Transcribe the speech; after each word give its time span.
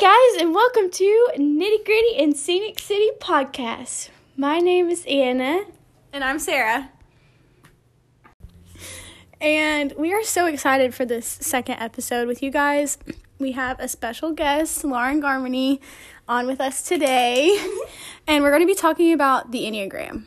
guys, 0.00 0.36
and 0.40 0.54
welcome 0.54 0.90
to 0.90 1.28
Nitty 1.36 1.84
Gritty 1.84 2.16
and 2.18 2.36
Scenic 2.36 2.78
City 2.78 3.10
podcast. 3.20 4.10
My 4.36 4.58
name 4.58 4.88
is 4.90 5.04
Anna, 5.06 5.64
And 6.12 6.24
I'm 6.24 6.38
Sarah. 6.38 6.90
and 9.40 9.92
we 9.96 10.12
are 10.12 10.22
so 10.24 10.46
excited 10.46 10.94
for 10.94 11.04
this 11.04 11.26
second 11.26 11.76
episode 11.76 12.26
with 12.26 12.42
you 12.42 12.50
guys. 12.50 12.98
We 13.38 13.52
have 13.52 13.78
a 13.80 13.88
special 13.88 14.32
guest, 14.32 14.84
Lauren 14.84 15.22
Garmany, 15.22 15.80
on 16.28 16.46
with 16.46 16.60
us 16.60 16.82
today, 16.82 17.56
and 18.26 18.42
we're 18.42 18.50
going 18.50 18.62
to 18.62 18.66
be 18.66 18.74
talking 18.74 19.12
about 19.12 19.52
the 19.52 19.62
Enneagram. 19.62 20.24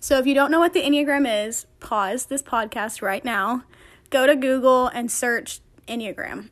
So, 0.00 0.18
if 0.18 0.26
you 0.26 0.34
don't 0.34 0.50
know 0.50 0.60
what 0.60 0.74
the 0.74 0.82
Enneagram 0.82 1.46
is, 1.46 1.66
pause 1.80 2.26
this 2.26 2.42
podcast 2.42 3.00
right 3.00 3.24
now, 3.24 3.64
go 4.10 4.26
to 4.26 4.36
Google 4.36 4.88
and 4.88 5.10
search 5.10 5.60
Enneagram 5.88 6.50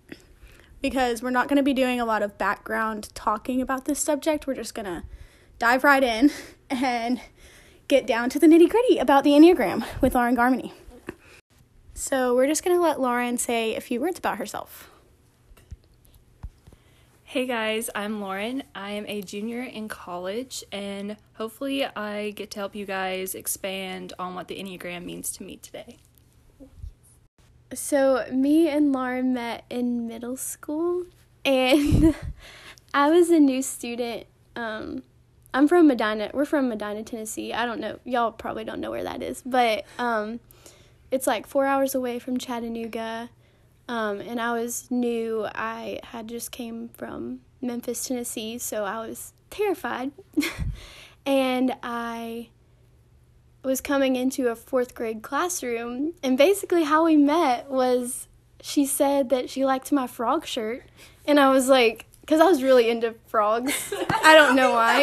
because 0.83 1.23
we're 1.23 1.31
not 1.31 1.49
going 1.49 1.57
to 1.57 1.63
be 1.63 1.73
doing 1.73 2.01
a 2.01 2.05
lot 2.05 2.23
of 2.23 2.37
background 2.37 3.09
talking 3.15 3.63
about 3.63 3.87
this 3.87 4.01
subject. 4.01 4.47
We're 4.47 4.55
just 4.55 4.75
going 4.75 4.87
to 4.87 5.05
dive 5.59 5.85
right 5.85 6.03
in 6.03 6.31
and 6.71 7.21
get 7.89 8.07
down 8.07 8.29
to 8.31 8.39
the 8.39 8.49
nitty 8.49 8.69
gritty 8.69 8.99
about 8.99 9.25
the 9.25 9.31
Enneagram 9.31 9.87
with 10.01 10.15
Lauren 10.15 10.37
Garmany. 10.37 10.73
So, 11.95 12.35
we're 12.35 12.49
just 12.49 12.65
going 12.65 12.77
to 12.77 12.83
let 12.83 13.01
Lauren 13.01 13.39
say 13.39 13.77
a 13.77 13.81
few 13.81 14.01
words 14.01 14.19
about 14.19 14.39
herself. 14.39 14.91
Hey 17.23 17.47
guys, 17.47 17.89
I'm 17.95 18.21
Lauren. 18.21 18.63
I 18.75 18.91
am 18.91 19.07
a 19.07 19.23
junior 19.23 19.63
in 19.63 19.89
college, 19.89 20.65
and 20.71 21.17
hopefully, 21.35 21.83
I 21.85 22.33
get 22.33 22.51
to 22.51 22.59
help 22.59 22.75
you 22.75 22.85
guys 22.85 23.35
expand 23.35 24.13
on 24.19 24.35
what 24.35 24.49
the 24.49 24.59
Enneagram 24.59 25.05
means 25.07 25.31
to 25.33 25.43
me 25.43 25.57
today. 25.57 25.99
So, 27.75 28.27
me 28.31 28.69
and 28.69 28.93
Lauren 28.93 29.33
met 29.33 29.65
in 29.71 30.07
middle 30.07 30.37
school, 30.37 31.05
and 31.45 32.15
I 32.95 33.11
was 33.11 33.31
a 33.31 33.41
new 33.41 33.63
student. 33.63 34.27
Um, 34.57 35.03
I'm 35.55 35.69
from 35.69 35.87
Medina. 35.87 36.31
We're 36.35 36.45
from 36.45 36.69
Medina, 36.69 37.03
Tennessee. 37.03 37.53
I 37.53 37.65
don't 37.65 37.81
know. 37.81 37.99
Y'all 38.05 38.33
probably 38.33 38.65
don't 38.65 38.81
know 38.81 38.91
where 38.91 39.05
that 39.05 39.23
is, 39.23 39.43
but 39.45 39.85
um, 39.99 40.41
it's 41.11 41.27
like 41.27 41.47
four 41.47 41.67
hours 41.67 41.95
away 41.95 42.19
from 42.19 42.39
Chattanooga. 42.39 43.31
Um, 43.89 44.21
and 44.21 44.41
I 44.41 44.53
was 44.53 44.91
new. 44.91 45.47
I 45.55 46.01
had 46.05 46.29
just 46.29 46.53
came 46.53 46.89
from 46.91 47.41
Memphis, 47.61 48.07
Tennessee, 48.07 48.59
so 48.59 48.85
I 48.85 49.07
was 49.07 49.33
terrified. 49.51 50.13
and 51.27 51.75
I 51.83 52.49
was 53.63 53.81
coming 53.81 54.17
into 54.17 54.49
a 54.49 54.57
fourth 54.57 54.95
grade 54.95 55.23
classroom, 55.23 56.15
and 56.23 56.37
basically 56.37 56.85
how 56.85 57.05
we 57.05 57.17
met 57.17 57.71
was 57.71 58.27
she 58.61 58.87
said 58.87 59.29
that 59.31 59.51
she 59.51 59.65
liked 59.65 59.93
my 59.93 60.07
frog 60.07 60.47
shirt, 60.47 60.85
and 61.27 61.39
I 61.39 61.51
was 61.51 61.69
like, 61.69 62.07
because 62.21 62.41
I 62.41 62.45
was 62.45 62.63
really 62.63 62.89
into 62.89 63.15
frogs. 63.27 63.93
I 64.25 64.35
don't 64.35 64.57
know 64.57 64.73
why. 64.73 65.03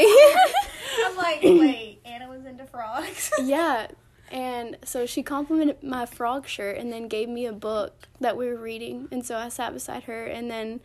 I'm 1.05 1.17
like, 1.17 1.41
wait, 1.43 1.99
Anna 2.05 2.29
was 2.29 2.45
into 2.45 2.65
frogs. 2.65 3.31
yeah, 3.43 3.87
and 4.31 4.77
so 4.83 5.05
she 5.05 5.23
complimented 5.23 5.81
my 5.83 6.05
frog 6.05 6.47
shirt 6.47 6.77
and 6.77 6.91
then 6.91 7.07
gave 7.07 7.29
me 7.29 7.45
a 7.45 7.53
book 7.53 8.07
that 8.19 8.35
we 8.35 8.47
were 8.47 8.57
reading, 8.57 9.07
and 9.11 9.25
so 9.25 9.37
I 9.37 9.49
sat 9.49 9.73
beside 9.73 10.03
her, 10.03 10.25
and 10.25 10.51
then 10.51 10.81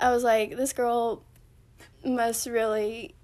I 0.00 0.10
was 0.10 0.22
like, 0.22 0.56
this 0.56 0.72
girl 0.72 1.22
must 2.04 2.46
really 2.46 3.14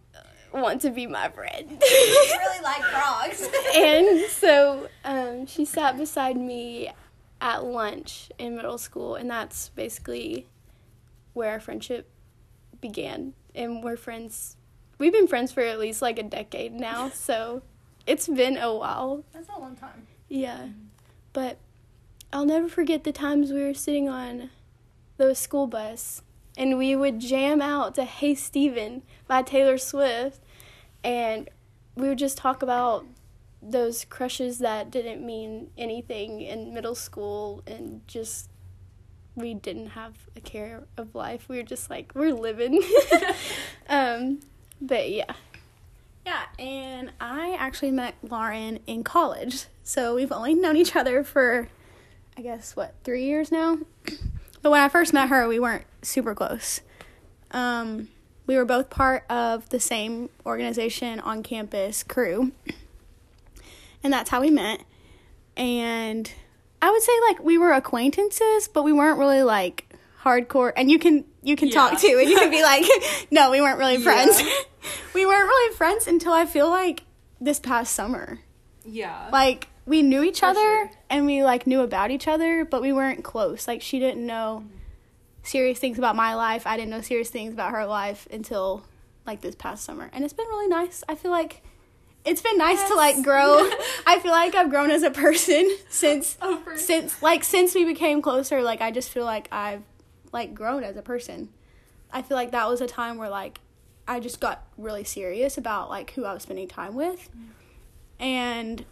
want 0.52 0.82
to 0.82 0.90
be 0.90 1.06
my 1.06 1.28
friend. 1.28 1.78
I 1.82 2.38
really 2.38 2.62
like 2.62 2.82
frogs. 2.84 3.48
and 3.74 4.30
so 4.30 4.88
um, 5.04 5.46
she 5.46 5.64
sat 5.64 5.96
beside 5.96 6.36
me 6.36 6.90
at 7.40 7.64
lunch 7.64 8.30
in 8.38 8.56
middle 8.56 8.78
school, 8.78 9.14
and 9.14 9.30
that's 9.30 9.68
basically 9.70 10.46
where 11.32 11.50
our 11.50 11.60
friendship 11.60 12.10
began. 12.80 13.34
And 13.54 13.82
we're 13.82 13.96
friends. 13.96 14.56
We've 14.98 15.12
been 15.12 15.28
friends 15.28 15.52
for 15.52 15.60
at 15.60 15.78
least 15.78 16.02
like 16.02 16.18
a 16.18 16.22
decade 16.22 16.72
now, 16.72 17.08
so 17.14 17.62
it's 18.06 18.28
been 18.28 18.56
a 18.56 18.74
while. 18.74 19.24
That's 19.32 19.48
a 19.48 19.58
long 19.58 19.76
time. 19.76 20.06
Yeah, 20.28 20.68
but 21.32 21.58
I'll 22.32 22.44
never 22.44 22.68
forget 22.68 23.04
the 23.04 23.12
times 23.12 23.52
we 23.52 23.62
were 23.62 23.74
sitting 23.74 24.08
on 24.08 24.50
the 25.16 25.34
school 25.34 25.66
bus 25.66 26.22
and 26.56 26.76
we 26.76 26.94
would 26.94 27.20
jam 27.20 27.62
out 27.62 27.94
to 27.94 28.04
Hey 28.04 28.34
Stephen 28.34 29.02
by 29.28 29.42
Taylor 29.42 29.78
Swift 29.78 30.40
and 31.04 31.48
we 31.94 32.08
would 32.08 32.18
just 32.18 32.36
talk 32.36 32.62
about 32.62 33.04
those 33.62 34.04
crushes 34.04 34.58
that 34.58 34.90
didn't 34.90 35.24
mean 35.24 35.70
anything 35.76 36.40
in 36.40 36.72
middle 36.72 36.94
school 36.94 37.62
and 37.66 38.00
just 38.06 38.50
we 39.34 39.54
didn't 39.54 39.90
have 39.90 40.14
a 40.36 40.40
care 40.40 40.84
of 40.96 41.14
life. 41.14 41.48
We 41.48 41.58
were 41.58 41.62
just 41.62 41.90
like 41.90 42.12
we're 42.14 42.32
living. 42.34 42.82
um 43.88 44.40
but 44.80 45.10
yeah. 45.10 45.32
Yeah, 46.26 46.42
and 46.58 47.12
I 47.20 47.56
actually 47.58 47.90
met 47.90 48.14
Lauren 48.22 48.80
in 48.86 49.02
college. 49.02 49.64
So 49.82 50.14
we've 50.14 50.32
only 50.32 50.54
known 50.54 50.76
each 50.76 50.94
other 50.94 51.24
for 51.24 51.68
I 52.36 52.42
guess 52.42 52.76
what, 52.76 52.94
3 53.04 53.24
years 53.24 53.50
now. 53.50 53.78
But 54.60 54.70
when 54.72 54.80
I 54.80 54.88
first 54.88 55.12
met 55.12 55.28
her, 55.28 55.46
we 55.46 55.60
weren't 55.60 55.84
super 56.02 56.34
close. 56.34 56.80
Um, 57.52 58.08
we 58.48 58.56
were 58.56 58.64
both 58.64 58.88
part 58.88 59.24
of 59.30 59.68
the 59.68 59.78
same 59.78 60.30
organization 60.46 61.20
on 61.20 61.42
campus, 61.42 62.02
Cru. 62.02 62.50
And 64.02 64.12
that's 64.12 64.30
how 64.30 64.40
we 64.40 64.50
met. 64.50 64.82
And 65.56 66.32
I 66.80 66.90
would 66.90 67.02
say 67.02 67.12
like 67.28 67.40
we 67.44 67.58
were 67.58 67.72
acquaintances, 67.72 68.66
but 68.66 68.84
we 68.84 68.92
weren't 68.92 69.18
really 69.18 69.42
like 69.42 69.92
hardcore. 70.22 70.72
And 70.76 70.90
you 70.90 70.98
can 70.98 71.24
you 71.42 71.56
can 71.56 71.70
talk 71.70 71.92
Yeah. 71.92 71.98
too, 71.98 72.18
and 72.20 72.30
you 72.30 72.38
can 72.38 72.50
be 72.50 72.62
like, 72.62 72.84
no, 73.30 73.50
we 73.50 73.60
weren't 73.60 73.78
really 73.78 73.98
friends. 73.98 74.40
Yeah. 74.40 74.48
we 75.14 75.26
weren't 75.26 75.46
really 75.46 75.76
friends 75.76 76.06
until 76.06 76.32
I 76.32 76.46
feel 76.46 76.70
like 76.70 77.02
this 77.40 77.60
past 77.60 77.94
summer. 77.94 78.38
Yeah. 78.84 79.28
Like 79.30 79.68
we 79.84 80.00
knew 80.00 80.22
each 80.22 80.42
other 80.42 80.60
sure. 80.60 80.90
and 81.10 81.26
we 81.26 81.42
like 81.44 81.66
knew 81.66 81.82
about 81.82 82.10
each 82.10 82.26
other, 82.26 82.64
but 82.64 82.80
we 82.80 82.94
weren't 82.94 83.24
close. 83.24 83.68
Like 83.68 83.82
she 83.82 83.98
didn't 83.98 84.26
know 84.26 84.62
mm-hmm. 84.64 84.77
Serious 85.48 85.78
things 85.78 85.98
about 85.98 86.16
my 86.16 86.34
life. 86.34 86.66
I 86.66 86.76
didn't 86.76 86.90
know 86.90 87.00
serious 87.00 87.30
things 87.30 87.52
about 87.52 87.72
her 87.72 87.86
life 87.86 88.28
until 88.30 88.84
like 89.26 89.40
this 89.40 89.54
past 89.54 89.84
summer. 89.84 90.10
And 90.12 90.24
it's 90.24 90.32
been 90.32 90.46
really 90.48 90.68
nice. 90.68 91.02
I 91.08 91.14
feel 91.14 91.30
like 91.30 91.62
it's 92.24 92.40
been 92.42 92.58
nice 92.58 92.82
to 92.88 92.94
like 92.94 93.22
grow. 93.22 93.68
I 94.06 94.18
feel 94.20 94.32
like 94.32 94.54
I've 94.54 94.70
grown 94.70 94.90
as 94.90 95.02
a 95.02 95.10
person 95.10 95.70
since 95.88 96.36
Oh, 96.42 96.62
since 96.76 97.22
like 97.22 97.44
since 97.44 97.74
we 97.74 97.84
became 97.84 98.20
closer. 98.22 98.62
Like 98.62 98.80
I 98.80 98.90
just 98.90 99.10
feel 99.10 99.24
like 99.24 99.48
I've 99.52 99.82
like 100.32 100.54
grown 100.54 100.84
as 100.84 100.96
a 100.96 101.02
person. 101.02 101.48
I 102.12 102.22
feel 102.22 102.36
like 102.36 102.50
that 102.52 102.68
was 102.68 102.80
a 102.80 102.86
time 102.86 103.16
where 103.18 103.28
like 103.30 103.60
I 104.06 104.20
just 104.20 104.40
got 104.40 104.66
really 104.78 105.04
serious 105.04 105.58
about 105.58 105.90
like 105.90 106.12
who 106.12 106.24
I 106.24 106.32
was 106.34 106.42
spending 106.42 106.68
time 106.68 106.94
with. 106.94 107.28
And 108.18 108.84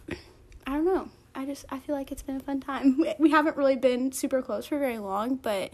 I 0.65 0.73
don't 0.73 0.85
know. 0.85 1.09
I 1.35 1.45
just 1.45 1.65
I 1.69 1.79
feel 1.79 1.95
like 1.95 2.11
it's 2.11 2.21
been 2.21 2.37
a 2.37 2.39
fun 2.41 2.59
time. 2.61 2.97
We- 2.97 3.13
We 3.19 3.31
haven't 3.31 3.57
really 3.57 3.75
been 3.75 4.11
super 4.11 4.41
close 4.41 4.65
for 4.65 4.79
very 4.79 4.97
long, 4.99 5.35
but 5.35 5.71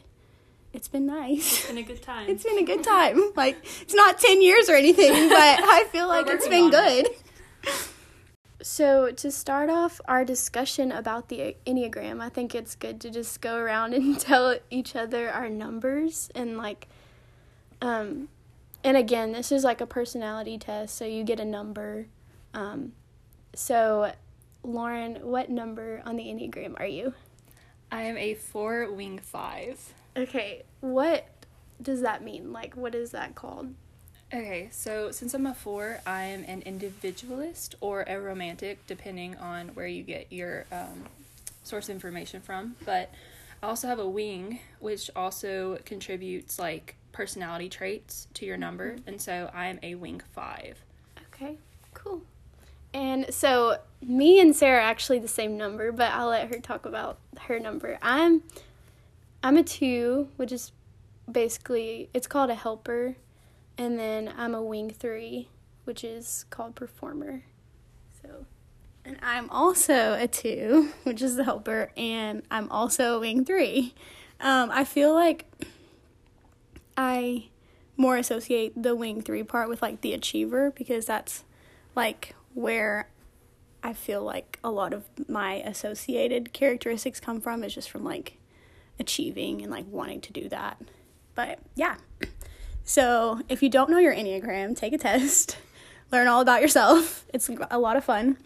it's 0.74 0.88
been 0.88 1.06
nice. 1.06 1.60
It's 1.60 1.68
been 1.68 1.78
a 1.78 1.84
good 1.84 2.02
time. 2.12 2.30
It's 2.30 2.44
been 2.44 2.58
a 2.58 2.64
good 2.64 2.84
time. 2.84 3.22
Like 3.36 3.58
it's 3.82 3.94
not 3.94 4.20
10 4.20 4.42
years 4.42 4.70
or 4.70 4.76
anything, 4.76 5.12
but 5.30 5.60
I 5.64 5.86
feel 5.92 6.08
like 6.08 6.28
it's 6.28 6.48
been 6.48 6.66
on 6.66 6.72
good. 6.72 7.08
So, 8.62 9.12
to 9.12 9.30
start 9.30 9.70
off 9.70 10.00
our 10.06 10.24
discussion 10.24 10.92
about 10.92 11.28
the 11.28 11.58
Enneagram, 11.68 12.22
I 12.22 12.30
think 12.30 12.56
it's 12.56 12.76
good 12.76 13.02
to 13.02 13.10
just 13.10 13.42
go 13.42 13.58
around 13.58 13.94
and 13.94 14.18
tell 14.20 14.58
each 14.70 14.96
other 14.96 15.30
our 15.30 15.50
numbers 15.50 16.30
and 16.34 16.58
like 16.58 16.88
um 17.82 18.30
and 18.84 18.98
again, 18.98 19.32
this 19.32 19.52
is 19.52 19.64
like 19.64 19.82
a 19.82 19.86
personality 19.86 20.58
test, 20.58 20.96
so 20.96 21.06
you 21.06 21.24
get 21.24 21.40
a 21.40 21.46
number. 21.46 22.08
Um 22.54 22.94
so 23.54 24.14
Lauren, 24.64 25.16
what 25.22 25.50
number 25.50 26.02
on 26.06 26.16
the 26.16 26.24
Enneagram 26.24 26.80
are 26.80 26.88
you? 26.88 27.14
I 27.92 28.04
am 28.04 28.18
a 28.18 28.34
four 28.34 28.92
wing 28.92 29.20
five. 29.20 29.94
Okay, 30.16 30.64
what 30.82 31.26
does 31.82 32.02
that 32.02 32.24
mean? 32.24 32.54
Like 32.54 32.76
what 32.76 32.96
is 32.96 33.12
that 33.12 33.36
called? 33.36 33.74
Okay, 34.34 34.70
so 34.72 35.12
since 35.12 35.36
I'm 35.36 35.46
a 35.46 35.54
four, 35.54 36.00
I 36.08 36.24
am 36.24 36.44
an 36.48 36.64
individualist 36.64 37.76
or 37.82 38.04
a 38.08 38.20
romantic, 38.20 38.86
depending 38.88 39.36
on 39.38 39.70
where 39.70 39.86
you 39.86 40.02
get 40.02 40.32
your 40.32 40.66
um, 40.72 41.04
source 41.64 41.88
information 41.88 42.42
from. 42.42 42.76
But 42.84 43.12
I 43.62 43.68
also 43.68 43.88
have 43.88 44.00
a 44.00 44.10
wing, 44.10 44.60
which 44.80 45.12
also 45.16 45.78
contributes 45.86 46.58
like 46.58 46.96
personality 47.12 47.70
traits 47.70 48.28
to 48.34 48.46
your 48.46 48.58
number, 48.58 48.98
and 49.06 49.22
so 49.22 49.52
I 49.54 49.68
am 49.68 49.80
a 49.84 49.94
wing 49.96 50.22
five. 50.34 50.84
Okay, 51.32 51.58
cool. 51.94 52.24
And 52.94 53.34
so 53.34 53.78
me 54.02 54.40
and 54.40 54.56
Sarah 54.56 54.78
are 54.78 54.82
actually 54.82 55.20
the 55.20 55.28
same 55.28 55.58
number, 55.58 55.92
but 55.92 56.12
I'll 56.12 56.30
let 56.30 56.50
her 56.50 56.60
talk 56.60 56.86
about 56.86 57.20
her 57.42 57.60
number. 57.60 57.98
I'm 58.02 58.44
I'm 59.44 59.58
a 59.58 59.64
2, 59.64 60.30
which 60.38 60.54
is 60.54 60.72
basically 61.30 62.10
it's 62.14 62.28
called 62.28 62.50
a 62.50 62.56
helper, 62.56 63.18
and 63.78 64.00
then 64.00 64.34
I'm 64.38 64.56
a 64.56 64.64
wing 64.64 64.90
3, 64.90 65.50
which 65.84 66.04
is 66.04 66.46
called 66.50 66.76
performer. 66.76 67.44
So 68.22 68.46
and 69.04 69.18
I'm 69.22 69.50
also 69.50 70.18
a 70.18 70.28
2, 70.28 70.90
which 71.04 71.22
is 71.22 71.36
the 71.36 71.44
helper, 71.44 71.92
and 71.98 72.44
I'm 72.50 72.72
also 72.72 73.18
a 73.18 73.20
wing 73.20 73.44
3. 73.44 73.94
Um 74.40 74.72
I 74.72 74.86
feel 74.86 75.14
like 75.14 75.46
I 76.96 77.50
more 77.98 78.18
associate 78.18 78.74
the 78.82 78.96
wing 78.96 79.22
three 79.22 79.44
part 79.44 79.70
with 79.70 79.82
like 79.82 80.02
the 80.02 80.14
achiever 80.14 80.72
because 80.72 81.06
that's 81.06 81.44
like 81.96 82.36
where 82.54 83.10
I 83.84 83.94
feel 83.94 84.24
like 84.24 84.60
a 84.64 84.72
lot 84.72 84.94
of 84.94 85.04
my 85.28 85.56
associated 85.56 86.54
characteristics 86.54 87.20
come 87.20 87.42
from 87.42 87.64
is 87.64 87.74
just 87.76 87.90
from 87.90 88.04
like 88.04 88.38
achieving 89.00 89.62
and 89.62 89.72
like 89.72 89.86
wanting 89.90 90.22
to 90.22 90.34
do 90.34 90.50
that. 90.50 90.80
But 91.36 91.60
yeah. 91.76 91.96
So 92.84 93.42
if 93.50 93.64
you 93.64 93.70
don't 93.70 93.90
know 93.90 93.98
your 93.98 94.14
Enneagram, 94.14 94.76
take 94.76 94.94
a 94.94 94.98
test, 94.98 95.58
learn 96.12 96.28
all 96.28 96.42
about 96.42 96.62
yourself. 96.62 97.26
It's 97.34 97.50
a 97.72 97.80
lot 97.80 97.98
of 97.98 98.04
fun. 98.04 98.38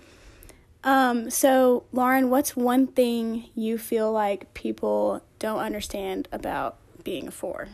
Um, 0.83 1.29
so 1.29 1.83
Lauren, 1.91 2.29
what's 2.29 2.55
one 2.55 2.87
thing 2.87 3.49
you 3.55 3.77
feel 3.77 4.11
like 4.11 4.53
people 4.53 5.21
don't 5.39 5.59
understand 5.59 6.27
about 6.31 6.77
being 7.03 7.27
a 7.27 7.31
four? 7.31 7.67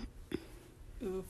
Oof. 1.04 1.26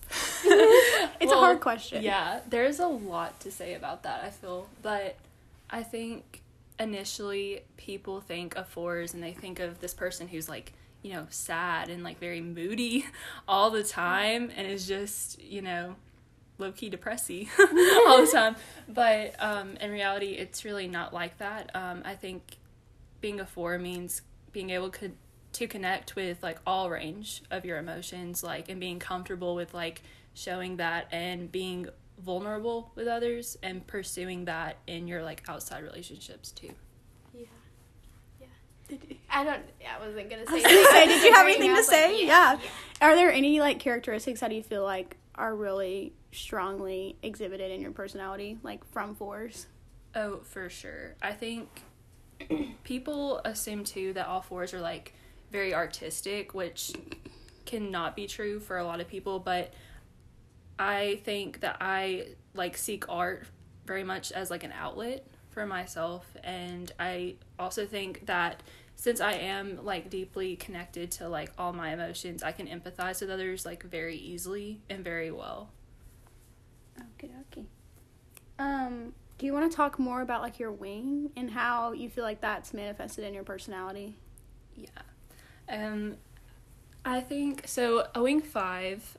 It's 1.20 1.32
a 1.32 1.38
hard 1.38 1.62
question. 1.62 2.04
Yeah, 2.04 2.42
there's 2.50 2.80
a 2.80 2.88
lot 2.88 3.40
to 3.42 3.52
say 3.52 3.76
about 3.76 4.04
that, 4.04 4.24
I 4.24 4.30
feel. 4.30 4.68
But 4.82 5.16
I 5.70 5.84
think 5.84 6.42
initially 6.78 7.62
people 7.78 8.20
think 8.20 8.58
of 8.58 8.68
fours 8.68 9.14
and 9.14 9.24
they 9.24 9.32
think 9.32 9.60
of 9.60 9.80
this 9.80 9.94
person 9.94 10.28
who's 10.28 10.50
like, 10.50 10.74
you 11.04 11.12
know, 11.14 11.28
sad 11.30 11.90
and 11.90 12.04
like 12.04 12.20
very 12.20 12.42
moody 12.42 13.06
all 13.48 13.70
the 13.70 13.84
time 13.84 14.50
and 14.56 14.66
is 14.66 14.88
just, 14.88 15.42
you 15.42 15.62
know, 15.62 15.96
low 16.58 16.72
key 16.72 16.90
depressy 16.90 17.48
all 18.08 18.26
the 18.26 18.32
time. 18.34 18.56
But 18.88 19.36
um, 19.40 19.76
in 19.78 19.92
reality, 19.92 20.32
it's 20.32 20.66
really 20.66 20.88
not 20.88 21.14
like 21.14 21.38
that. 21.38 21.70
Um, 21.76 22.02
I 22.06 22.16
think 22.16 22.58
being 23.22 23.40
a 23.40 23.46
four 23.46 23.78
means 23.78 24.22
being 24.52 24.70
able 24.70 24.90
co- 24.90 25.12
to 25.54 25.68
connect 25.68 26.16
with 26.16 26.42
like 26.42 26.60
all 26.66 26.90
range 26.90 27.44
of 27.52 27.66
your 27.66 27.78
emotions, 27.78 28.44
like 28.44 28.70
and 28.70 28.80
being 28.80 29.00
comfortable 29.00 29.56
with 29.56 29.74
like 29.74 30.02
showing 30.34 30.78
that 30.78 31.08
and 31.12 31.52
being 31.52 31.88
vulnerable 32.20 32.92
with 32.96 33.08
others 33.08 33.58
and 33.62 33.86
pursuing 33.88 34.46
that 34.46 34.78
in 34.88 35.08
your 35.08 35.24
like 35.24 35.44
outside 35.48 35.84
relationships 35.84 36.52
too. 36.52 36.72
Yeah. 38.90 38.98
Yeah. 39.10 39.16
I 39.30 39.44
don't. 39.44 39.62
I 39.90 40.06
wasn't 40.06 40.30
gonna 40.30 40.46
say. 40.46 40.52
I 40.52 40.56
was 40.56 40.64
gonna 40.64 40.86
say, 40.92 41.08
did 41.08 41.24
you 41.24 41.34
have 41.34 41.46
anything. 41.46 41.70
anything 41.70 41.70
to 41.72 41.76
was 41.76 41.88
like, 41.90 41.98
say? 41.98 42.26
yeah. 42.26 42.60
Are 43.02 43.16
there 43.16 43.32
any 43.32 43.60
like 43.60 43.80
characteristics 43.80 44.40
that 44.42 44.52
you 44.52 44.64
feel 44.64 44.84
like 44.84 45.18
are 45.36 45.56
really 45.56 46.14
strongly 46.32 47.18
exhibited 47.24 47.72
in 47.72 47.82
your 47.82 47.92
personality, 47.92 48.58
like 48.64 48.86
from 48.92 49.16
fours? 49.16 49.68
Oh, 50.16 50.42
for 50.44 50.70
sure. 50.70 51.16
I 51.22 51.32
think 51.32 51.70
people 52.84 53.42
assume 53.46 53.84
too 53.84 54.14
that 54.14 54.28
all 54.28 54.42
fours 54.42 54.74
are 54.74 54.82
like 54.82 55.14
very 55.52 55.74
artistic, 55.74 56.54
which 56.54 56.94
cannot 57.66 58.16
be 58.16 58.28
true 58.28 58.60
for 58.60 58.78
a 58.78 58.84
lot 58.84 59.00
of 59.00 59.08
people, 59.08 59.40
but 59.40 59.74
I 60.78 61.22
think 61.24 61.62
that 61.62 61.78
I 61.82 62.28
like 62.54 62.78
seek 62.78 63.08
art 63.10 63.48
very 63.86 64.04
much 64.04 64.32
as 64.32 64.52
like 64.52 64.64
an 64.64 64.74
outlet 64.74 65.26
for 65.54 65.66
myself 65.66 66.36
and 66.44 66.92
I 67.00 67.36
also 67.58 67.86
think 67.86 68.26
that 68.26 68.64
since 68.96 69.20
I 69.20 69.34
am 69.34 69.84
like 69.84 70.10
deeply 70.10 70.56
connected 70.56 71.12
to 71.12 71.28
like 71.28 71.52
all 71.58 71.74
my 71.74 71.94
emotions, 71.94 72.44
I 72.44 72.52
can 72.52 72.68
empathize 72.68 73.22
with 73.22 73.30
others 73.30 73.66
like 73.66 73.84
very 73.84 74.16
easily 74.16 74.82
and 74.90 75.04
very 75.04 75.32
well. 75.32 75.70
Okay, 77.00 77.32
okay. 77.52 77.66
Um, 78.60 79.14
do 79.38 79.46
you 79.46 79.54
want 79.54 79.70
to 79.70 79.76
talk 79.76 79.98
more 79.98 80.22
about 80.22 80.42
like 80.42 80.60
your 80.60 80.72
wing 80.72 81.32
and 81.36 81.52
how 81.52 81.92
you 81.92 82.10
feel 82.10 82.24
like 82.24 82.40
that's 82.40 82.74
manifested 82.74 83.26
in 83.26 83.34
your 83.34 83.44
personality? 83.44 84.16
Yeah. 84.76 84.88
Um 85.68 86.18
I 87.06 87.20
think 87.20 87.68
so 87.68 88.08
a 88.16 88.22
wing 88.22 88.42
5 88.42 89.18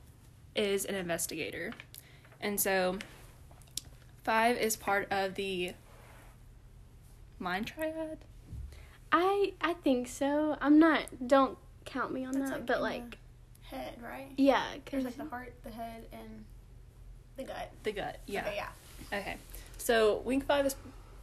is 0.55 0.85
an 0.85 0.95
investigator. 0.95 1.73
And 2.41 2.59
so 2.59 2.97
5 4.23 4.57
is 4.57 4.75
part 4.75 5.07
of 5.11 5.35
the 5.35 5.73
mind 7.39 7.67
triad. 7.67 8.19
I 9.11 9.53
I 9.61 9.73
think 9.73 10.07
so. 10.07 10.57
I'm 10.61 10.79
not. 10.79 11.27
Don't 11.27 11.57
count 11.85 12.11
me 12.11 12.25
on 12.25 12.33
That's 12.33 12.49
that. 12.49 12.59
like 12.59 12.65
but 12.65 12.77
in 12.77 12.81
like, 12.83 13.17
Head, 13.63 13.93
right? 14.03 14.31
yeah, 14.37 14.63
because 14.83 15.05
like 15.05 15.17
the 15.17 15.25
heart, 15.25 15.53
the 15.63 15.71
head, 15.71 16.05
and 16.11 16.45
the 17.37 17.43
gut. 17.43 17.71
The 17.83 17.91
gut. 17.91 18.19
Yeah. 18.27 18.41
Okay, 18.41 18.55
yeah. 18.55 19.17
Okay. 19.19 19.37
So 19.77 20.21
wing 20.25 20.41
5 20.41 20.65
is 20.65 20.75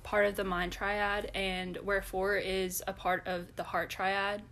part 0.02 0.26
of 0.26 0.36
the 0.36 0.44
mind 0.44 0.72
triad 0.72 1.30
and 1.34 1.76
where 1.78 2.02
4 2.02 2.36
is 2.36 2.82
a 2.86 2.92
part 2.92 3.26
of 3.26 3.54
the 3.56 3.62
heart 3.62 3.90
triad. 3.90 4.42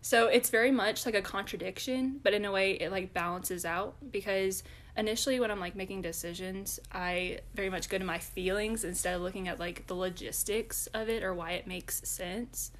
So 0.00 0.26
it's 0.26 0.50
very 0.50 0.70
much 0.70 1.06
like 1.06 1.14
a 1.14 1.22
contradiction, 1.22 2.20
but 2.22 2.34
in 2.34 2.44
a 2.44 2.52
way 2.52 2.72
it 2.72 2.90
like 2.90 3.14
balances 3.14 3.64
out 3.64 3.94
because 4.10 4.62
initially 4.96 5.40
when 5.40 5.50
I'm 5.50 5.60
like 5.60 5.74
making 5.74 6.02
decisions, 6.02 6.80
I 6.92 7.40
very 7.54 7.70
much 7.70 7.88
go 7.88 7.98
to 7.98 8.04
my 8.04 8.18
feelings 8.18 8.84
instead 8.84 9.14
of 9.14 9.22
looking 9.22 9.48
at 9.48 9.58
like 9.58 9.86
the 9.86 9.94
logistics 9.94 10.86
of 10.88 11.08
it 11.08 11.22
or 11.22 11.34
why 11.34 11.52
it 11.52 11.66
makes 11.66 12.08
sense. 12.08 12.70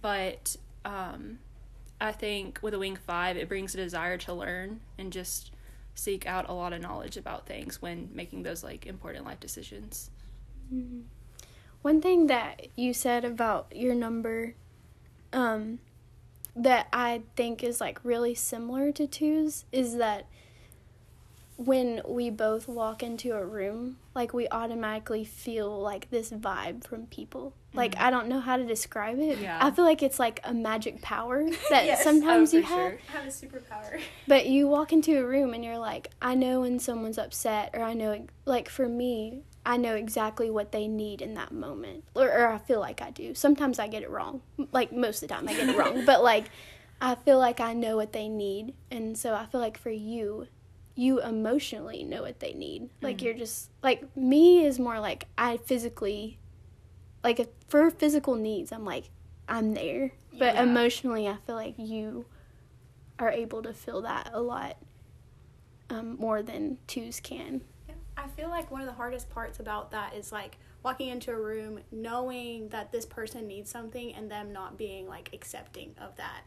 But 0.00 0.56
um 0.84 1.38
I 2.00 2.12
think 2.12 2.60
with 2.62 2.74
a 2.74 2.78
wing 2.78 2.96
5 2.96 3.36
it 3.36 3.48
brings 3.48 3.74
a 3.74 3.78
desire 3.78 4.18
to 4.18 4.34
learn 4.34 4.80
and 4.98 5.12
just 5.12 5.50
seek 5.94 6.26
out 6.26 6.48
a 6.48 6.52
lot 6.52 6.72
of 6.72 6.80
knowledge 6.80 7.16
about 7.16 7.46
things 7.46 7.82
when 7.82 8.08
making 8.12 8.44
those 8.44 8.62
like 8.62 8.86
important 8.86 9.24
life 9.24 9.40
decisions. 9.40 10.10
one 11.82 12.00
thing 12.00 12.26
that 12.28 12.68
you 12.76 12.92
said 12.92 13.24
about 13.24 13.72
your 13.74 13.94
number, 13.94 14.54
um, 15.32 15.78
that 16.54 16.88
I 16.92 17.22
think 17.36 17.62
is 17.62 17.80
like 17.80 17.98
really 18.04 18.34
similar 18.34 18.92
to 18.92 19.06
twos 19.06 19.64
is 19.72 19.96
that 19.96 20.26
when 21.58 22.00
we 22.06 22.30
both 22.30 22.68
walk 22.68 23.02
into 23.02 23.34
a 23.34 23.44
room, 23.44 23.96
like 24.14 24.32
we 24.32 24.46
automatically 24.48 25.24
feel 25.24 25.76
like 25.80 26.08
this 26.08 26.30
vibe 26.30 26.86
from 26.86 27.06
people. 27.06 27.52
Like 27.74 27.96
mm-hmm. 27.96 28.04
I 28.04 28.10
don't 28.10 28.28
know 28.28 28.38
how 28.38 28.56
to 28.56 28.64
describe 28.64 29.18
it. 29.18 29.40
Yeah. 29.40 29.58
I 29.60 29.72
feel 29.72 29.84
like 29.84 30.00
it's 30.04 30.20
like 30.20 30.40
a 30.44 30.54
magic 30.54 31.02
power 31.02 31.44
that 31.70 31.84
Yes. 31.84 32.04
sometimes 32.04 32.54
Oh, 32.54 32.58
you 32.58 32.62
have. 32.62 32.76
sure. 32.78 32.98
Have 33.12 33.24
a 33.24 33.28
superpower. 33.28 34.00
But 34.28 34.46
you 34.46 34.68
walk 34.68 34.92
into 34.92 35.18
a 35.18 35.26
room 35.26 35.52
and 35.52 35.64
you're 35.64 35.78
like, 35.78 36.10
I 36.22 36.36
know 36.36 36.60
when 36.60 36.78
someone's 36.78 37.18
upset, 37.18 37.70
or 37.74 37.82
I 37.82 37.92
know, 37.92 38.24
like 38.44 38.68
for 38.68 38.88
me, 38.88 39.42
I 39.66 39.78
know 39.78 39.96
exactly 39.96 40.50
what 40.50 40.70
they 40.70 40.86
need 40.86 41.20
in 41.20 41.34
that 41.34 41.50
moment, 41.50 42.04
or, 42.14 42.28
or 42.28 42.52
I 42.52 42.58
feel 42.58 42.78
like 42.78 43.02
I 43.02 43.10
do. 43.10 43.34
Sometimes 43.34 43.80
I 43.80 43.88
get 43.88 44.04
it 44.04 44.10
wrong. 44.10 44.42
Like 44.70 44.92
most 44.92 45.24
of 45.24 45.28
the 45.28 45.34
time, 45.34 45.48
I 45.48 45.54
get 45.54 45.68
it 45.68 45.76
wrong. 45.76 46.04
But 46.06 46.22
like, 46.22 46.50
I 47.00 47.16
feel 47.16 47.38
like 47.38 47.58
I 47.60 47.74
know 47.74 47.96
what 47.96 48.12
they 48.12 48.28
need, 48.28 48.74
and 48.92 49.18
so 49.18 49.34
I 49.34 49.46
feel 49.46 49.60
like 49.60 49.76
for 49.76 49.90
you, 49.90 50.46
you 50.98 51.22
emotionally 51.22 52.02
know 52.02 52.22
what 52.22 52.40
they 52.40 52.52
need. 52.52 52.90
Like 53.00 53.22
you're 53.22 53.32
just 53.32 53.70
like 53.84 54.16
me 54.16 54.64
is 54.64 54.80
more 54.80 54.98
like 54.98 55.28
I 55.38 55.56
physically, 55.58 56.40
like 57.22 57.38
if 57.38 57.46
for 57.68 57.88
physical 57.88 58.34
needs, 58.34 58.72
I'm 58.72 58.84
like 58.84 59.10
I'm 59.48 59.74
there, 59.74 60.10
but 60.32 60.56
Yeah. 60.56 60.64
emotionally, 60.64 61.28
I 61.28 61.36
feel 61.46 61.54
like 61.54 61.74
you 61.78 62.26
are 63.16 63.30
able 63.30 63.62
to 63.62 63.72
feel 63.72 64.02
that 64.02 64.30
a 64.32 64.40
lot 64.40 64.76
um, 65.88 66.16
more 66.18 66.42
than 66.42 66.78
twos 66.88 67.20
can. 67.20 67.60
Yeah. 67.88 67.94
I 68.16 68.26
feel 68.26 68.48
like 68.48 68.68
one 68.72 68.80
of 68.80 68.88
the 68.88 68.92
hardest 68.92 69.30
parts 69.30 69.60
about 69.60 69.92
that 69.92 70.14
is 70.14 70.32
like 70.32 70.58
walking 70.82 71.10
into 71.10 71.30
a 71.30 71.40
room 71.40 71.78
knowing 71.92 72.70
that 72.70 72.90
this 72.90 73.06
person 73.06 73.46
needs 73.46 73.70
something 73.70 74.12
and 74.14 74.28
them 74.28 74.52
not 74.52 74.76
being 74.76 75.06
like 75.06 75.30
accepting 75.32 75.94
of 76.00 76.16
that. 76.16 76.40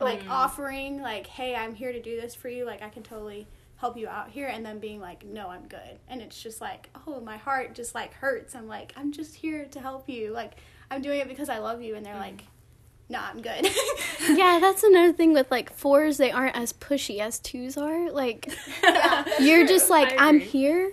Like 0.00 0.22
offering 0.30 1.02
like, 1.02 1.26
"Hey, 1.26 1.54
I'm 1.56 1.74
here 1.74 1.92
to 1.92 2.00
do 2.00 2.18
this 2.18 2.34
for 2.34 2.48
you. 2.48 2.64
Like 2.64 2.82
I 2.82 2.88
can 2.88 3.02
totally 3.02 3.48
help 3.78 3.96
you 3.96 4.08
out 4.08 4.30
here." 4.30 4.46
And 4.46 4.64
then 4.64 4.78
being 4.78 5.00
like, 5.00 5.24
"No, 5.24 5.48
I'm 5.48 5.66
good." 5.66 5.98
And 6.08 6.20
it's 6.20 6.40
just 6.40 6.60
like, 6.60 6.90
"Oh, 7.06 7.20
my 7.20 7.36
heart 7.36 7.74
just 7.74 7.94
like 7.94 8.12
hurts." 8.14 8.54
I'm 8.54 8.68
like, 8.68 8.92
"I'm 8.96 9.12
just 9.12 9.34
here 9.36 9.64
to 9.66 9.80
help 9.80 10.08
you. 10.08 10.32
Like 10.32 10.54
I'm 10.90 11.02
doing 11.02 11.20
it 11.20 11.28
because 11.28 11.48
I 11.48 11.58
love 11.58 11.82
you." 11.82 11.94
And 11.94 12.04
they're 12.04 12.14
mm. 12.14 12.20
like, 12.20 12.44
"No, 13.08 13.20
I'm 13.20 13.40
good." 13.42 13.68
yeah, 14.28 14.58
that's 14.60 14.82
another 14.82 15.12
thing 15.12 15.32
with 15.32 15.50
like 15.50 15.72
fours. 15.72 16.16
They 16.18 16.30
aren't 16.30 16.56
as 16.56 16.72
pushy 16.72 17.18
as 17.20 17.38
twos 17.38 17.76
are. 17.76 18.10
Like 18.10 18.52
you're 19.40 19.66
just 19.66 19.90
like 19.90 20.14
I'm 20.18 20.40
here, 20.40 20.92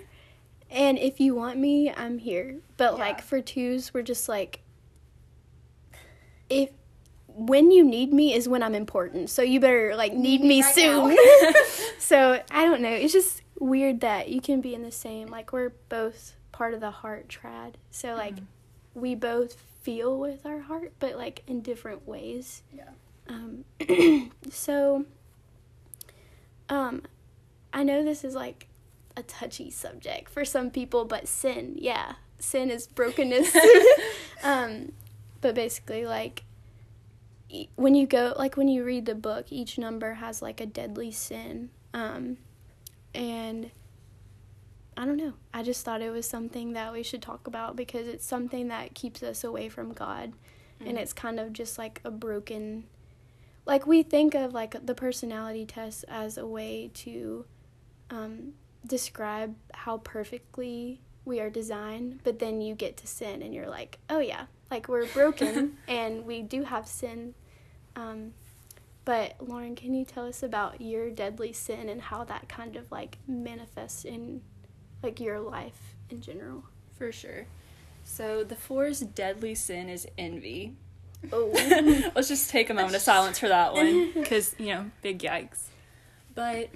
and 0.69 0.97
if 0.97 1.19
you 1.19 1.35
want 1.35 1.57
me, 1.57 1.91
I'm 1.91 2.17
here. 2.17 2.57
But 2.77 2.93
Yeah. 2.93 3.05
like 3.05 3.21
for 3.21 3.41
twos, 3.41 3.93
we're 3.93 4.03
just 4.03 4.29
like 4.29 4.61
if 6.49 6.69
when 7.35 7.69
you 7.71 7.83
need 7.83 8.13
me 8.13 8.33
is 8.33 8.47
when 8.47 8.63
I'm 8.63 8.75
important. 8.75 9.29
So 9.29 9.41
you 9.41 9.59
better 9.59 9.95
like 9.95 10.13
need 10.13 10.41
me 10.41 10.61
right 10.61 10.73
soon. 10.73 11.17
so 11.99 12.41
I 12.49 12.65
don't 12.65 12.81
know. 12.81 12.89
It's 12.89 13.13
just 13.13 13.41
weird 13.59 14.01
that 14.01 14.29
you 14.29 14.41
can 14.41 14.61
be 14.61 14.73
in 14.73 14.83
the 14.83 14.91
same 14.91 15.27
like 15.27 15.53
we're 15.53 15.73
both 15.89 16.35
part 16.51 16.73
of 16.73 16.79
the 16.79 16.91
heart 16.91 17.29
triad. 17.29 17.77
So 17.91 18.15
like 18.15 18.35
we 18.93 19.13
both 19.13 19.57
feel 19.81 20.17
with 20.17 20.45
our 20.45 20.61
heart, 20.61 20.93
but 20.99 21.15
like 21.15 21.43
in 21.47 21.61
different 21.61 22.07
ways. 22.07 22.63
Yeah. 22.73 22.89
Um, 23.27 23.65
so, 24.49 25.05
um, 26.69 27.03
I 27.73 27.83
know 27.83 28.03
this 28.03 28.23
is 28.23 28.35
like 28.35 28.67
a 29.17 29.23
touchy 29.23 29.69
subject 29.69 30.29
for 30.29 30.45
some 30.45 30.69
people, 30.69 31.05
but 31.05 31.27
sin, 31.27 31.75
yeah, 31.77 32.13
sin 32.39 32.71
is 32.71 32.87
brokenness. 32.87 33.55
um, 34.43 34.93
but 35.41 35.55
basically, 35.55 36.05
like 36.05 36.43
when 37.75 37.95
you 37.95 38.07
go, 38.07 38.33
like 38.37 38.57
when 38.57 38.67
you 38.67 38.83
read 38.83 39.05
the 39.05 39.15
book, 39.15 39.47
each 39.49 39.77
number 39.77 40.15
has 40.15 40.41
like 40.41 40.61
a 40.61 40.65
deadly 40.65 41.11
sin. 41.11 41.69
Um, 41.93 42.37
and 43.13 43.71
I 44.97 45.05
don't 45.05 45.17
know. 45.17 45.33
I 45.53 45.63
just 45.63 45.83
thought 45.83 46.01
it 46.01 46.11
was 46.11 46.27
something 46.27 46.73
that 46.73 46.93
we 46.93 47.03
should 47.03 47.21
talk 47.21 47.47
about 47.47 47.75
because 47.75 48.07
it's 48.07 48.25
something 48.25 48.67
that 48.69 48.93
keeps 48.93 49.21
us 49.23 49.43
away 49.43 49.69
from 49.69 49.93
God. 49.93 50.33
Mm-hmm. 50.79 50.89
And 50.89 50.97
it's 50.97 51.13
kind 51.13 51.39
of 51.39 51.53
just 51.53 51.77
like 51.77 52.01
a 52.03 52.11
broken 52.11 52.85
like 53.65 53.87
we 53.87 54.03
think 54.03 54.35
of 54.35 54.53
like 54.53 54.85
the 54.85 54.95
personality 54.95 55.65
test 55.65 56.05
as 56.07 56.37
a 56.37 56.45
way 56.45 56.91
to 56.93 57.45
um, 58.09 58.53
describe 58.85 59.55
how 59.73 59.97
perfectly 59.97 61.01
we 61.25 61.39
are 61.39 61.49
designed, 61.49 62.19
but 62.23 62.39
then 62.39 62.61
you 62.61 62.75
get 62.75 62.97
to 62.97 63.07
sin 63.07 63.41
and 63.41 63.53
you're 63.53 63.69
like, 63.69 63.97
oh 64.09 64.19
yeah, 64.19 64.45
like 64.69 64.87
we're 64.87 65.07
broken 65.07 65.77
and 65.87 66.25
we 66.25 66.43
do 66.43 66.63
have 66.63 66.87
sin. 66.87 67.33
Um, 67.95 68.33
but 69.05 69.35
Lauren, 69.39 69.75
can 69.75 69.93
you 69.93 70.03
tell 70.03 70.27
us 70.27 70.41
about 70.41 70.81
your 70.81 71.09
deadly 71.09 71.53
sin 71.53 71.89
and 71.89 72.01
how 72.01 72.23
that 72.25 72.49
kind 72.49 72.75
of 72.75 72.91
like 72.91 73.17
manifests 73.27 74.03
in 74.03 74.41
like 75.03 75.19
your 75.19 75.39
life 75.39 75.95
in 76.09 76.21
general? 76.21 76.63
For 76.97 77.11
sure. 77.11 77.45
So 78.03 78.43
the 78.43 78.55
four's 78.55 78.99
deadly 78.99 79.55
sin 79.55 79.89
is 79.89 80.07
envy. 80.17 80.75
Oh, 81.31 81.51
Let's 82.15 82.27
just 82.27 82.49
take 82.49 82.69
a 82.69 82.73
moment 82.73 82.95
of 82.95 83.01
silence 83.01 83.39
for 83.39 83.47
that 83.47 83.73
one 83.73 84.11
because, 84.13 84.55
you 84.57 84.67
know, 84.67 84.91
big 85.01 85.19
yikes. 85.19 85.67
But 86.33 86.69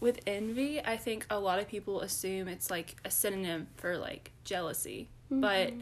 with 0.00 0.20
envy, 0.26 0.80
I 0.84 0.96
think 0.96 1.26
a 1.30 1.38
lot 1.38 1.58
of 1.58 1.68
people 1.68 2.00
assume 2.00 2.48
it's 2.48 2.70
like 2.70 2.96
a 3.04 3.10
synonym 3.10 3.68
for 3.76 3.96
like 3.96 4.32
jealousy. 4.44 5.08
But 5.30 5.74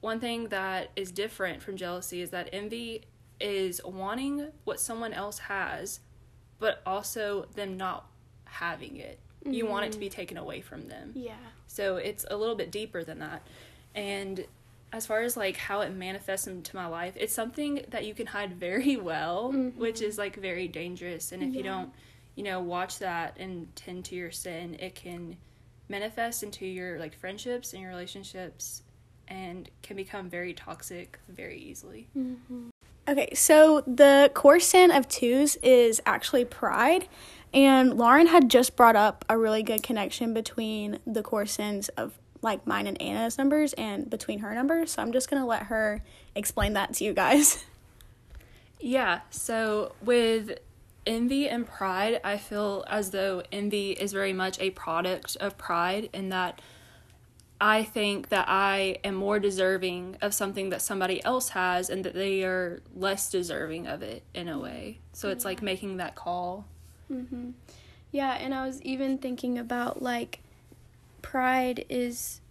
one 0.00 0.20
thing 0.20 0.48
that 0.48 0.90
is 0.94 1.10
different 1.10 1.62
from 1.62 1.76
jealousy 1.76 2.20
is 2.20 2.30
that 2.30 2.48
envy 2.52 3.02
is 3.40 3.80
wanting 3.84 4.48
what 4.64 4.80
someone 4.80 5.12
else 5.12 5.38
has, 5.38 6.00
but 6.58 6.80
also 6.86 7.46
them 7.54 7.76
not 7.76 8.06
having 8.44 8.96
it. 8.96 9.18
You 9.46 9.66
want 9.66 9.84
it 9.84 9.92
to 9.92 9.98
be 9.98 10.06
mm-hmm. 10.06 10.14
taken 10.14 10.36
away 10.38 10.62
from 10.62 10.88
them. 10.88 11.12
yeah. 11.14 11.34
So 11.66 11.96
it's 11.96 12.24
a 12.30 12.36
little 12.36 12.54
bit 12.54 12.70
deeper 12.70 13.04
than 13.04 13.18
that. 13.18 13.42
And 13.94 14.46
as 14.92 15.06
far 15.06 15.22
as 15.22 15.36
like 15.36 15.56
how 15.56 15.80
it 15.80 15.92
manifests 15.92 16.46
into 16.46 16.76
my 16.76 16.86
life, 16.86 17.14
it's 17.16 17.34
something 17.34 17.84
that 17.88 18.06
you 18.06 18.14
can 18.14 18.26
hide 18.26 18.54
very 18.54 18.96
well, 19.10 19.52
which 19.52 19.96
mm-hmm. 19.96 20.04
is 20.04 20.18
like 20.18 20.36
very 20.36 20.68
dangerous. 20.68 21.32
And 21.32 21.42
if 21.42 21.54
you 21.54 21.62
don't, 21.62 21.92
you 22.36 22.44
know, 22.44 22.60
watch 22.60 23.00
that 23.00 23.36
and 23.38 23.74
tend 23.76 24.04
to 24.06 24.14
your 24.14 24.30
sin, 24.30 24.76
it 24.78 24.94
can 24.94 25.36
manifest 25.88 26.42
into 26.42 26.64
your 26.64 26.98
like 26.98 27.14
friendships 27.14 27.72
and 27.72 27.82
your 27.82 27.90
relationships 27.90 28.82
and 29.28 29.68
can 29.82 29.96
become 29.96 30.30
very 30.30 30.54
toxic 30.54 31.18
very 31.28 31.58
easily. 31.58 32.08
Mm-hmm. 32.16 32.68
Okay, 33.06 33.34
so 33.34 33.82
the 33.86 34.30
core 34.34 34.60
sin 34.60 34.90
of 34.90 35.08
twos 35.08 35.56
is 35.56 36.00
actually 36.06 36.44
pride. 36.44 37.08
And 37.52 37.94
Lauren 37.94 38.26
had 38.26 38.50
just 38.50 38.76
brought 38.76 38.96
up 38.96 39.24
a 39.28 39.38
really 39.38 39.62
good 39.62 39.82
connection 39.82 40.34
between 40.34 40.98
the 41.06 41.22
core 41.22 41.46
sins 41.46 41.88
of 41.90 42.18
like 42.42 42.66
mine 42.66 42.86
and 42.86 43.00
Anna's 43.00 43.38
numbers 43.38 43.72
and 43.74 44.08
between 44.10 44.40
her 44.40 44.54
numbers. 44.54 44.92
So 44.92 45.02
I'm 45.02 45.12
just 45.12 45.30
going 45.30 45.40
to 45.40 45.46
let 45.46 45.64
her 45.64 46.02
explain 46.34 46.72
that 46.74 46.94
to 46.94 47.04
you 47.04 47.12
guys. 47.12 47.64
Yeah, 48.80 49.20
so 49.30 49.94
with 50.02 50.58
envy 51.06 51.48
and 51.48 51.66
pride, 51.66 52.20
I 52.22 52.36
feel 52.36 52.84
as 52.86 53.12
though 53.12 53.42
envy 53.50 53.92
is 53.92 54.12
very 54.12 54.34
much 54.34 54.60
a 54.60 54.70
product 54.70 55.38
of 55.40 55.56
pride, 55.56 56.10
in 56.12 56.28
that 56.28 56.60
I 57.64 57.82
think 57.82 58.28
that 58.28 58.44
I 58.46 58.98
am 59.04 59.14
more 59.14 59.38
deserving 59.38 60.18
of 60.20 60.34
something 60.34 60.68
that 60.68 60.82
somebody 60.82 61.24
else 61.24 61.48
has 61.48 61.88
and 61.88 62.04
that 62.04 62.12
they 62.12 62.44
are 62.44 62.82
less 62.94 63.30
deserving 63.30 63.86
of 63.86 64.02
it 64.02 64.22
in 64.34 64.48
a 64.48 64.58
way. 64.58 64.98
So 65.14 65.30
it's 65.30 65.46
like 65.46 65.62
making 65.62 65.96
that 65.96 66.14
call. 66.14 66.66
Mm-hmm. 67.10 67.52
Yeah, 68.10 68.34
and 68.34 68.52
I 68.52 68.66
was 68.66 68.82
even 68.82 69.16
thinking 69.16 69.56
about 69.56 70.02
like 70.02 70.40
pride 71.22 71.86
is 71.88 72.42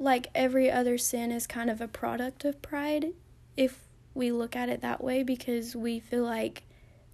like 0.00 0.26
every 0.34 0.68
other 0.68 0.98
sin 0.98 1.30
is 1.30 1.46
kind 1.46 1.70
of 1.70 1.80
a 1.80 1.86
product 1.86 2.44
of 2.44 2.60
pride 2.60 3.12
if 3.56 3.86
we 4.14 4.32
look 4.32 4.56
at 4.56 4.68
it 4.68 4.82
that 4.82 5.00
way 5.00 5.22
because 5.22 5.76
we 5.76 6.00
feel 6.00 6.24
like 6.24 6.64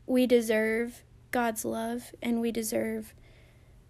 we 0.07 0.27
deserve 0.27 1.03
God's 1.33 1.67
love 1.67 2.13
and 2.23 2.41
we 2.41 2.51
deserve 2.51 3.13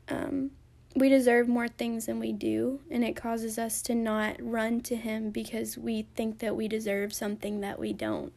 um 0.08 0.50
we 0.96 1.10
deserve 1.10 1.46
more 1.46 1.68
things 1.68 2.06
than 2.06 2.18
we 2.18 2.32
do 2.32 2.80
and 2.90 3.04
it 3.04 3.14
causes 3.14 3.58
us 3.58 3.82
to 3.82 3.94
not 3.94 4.36
run 4.40 4.80
to 4.80 4.96
him 4.96 5.30
because 5.30 5.76
we 5.76 6.06
think 6.16 6.38
that 6.38 6.56
we 6.56 6.66
deserve 6.66 7.12
something 7.12 7.60
that 7.60 7.78
we 7.78 7.92
don't. 7.92 8.32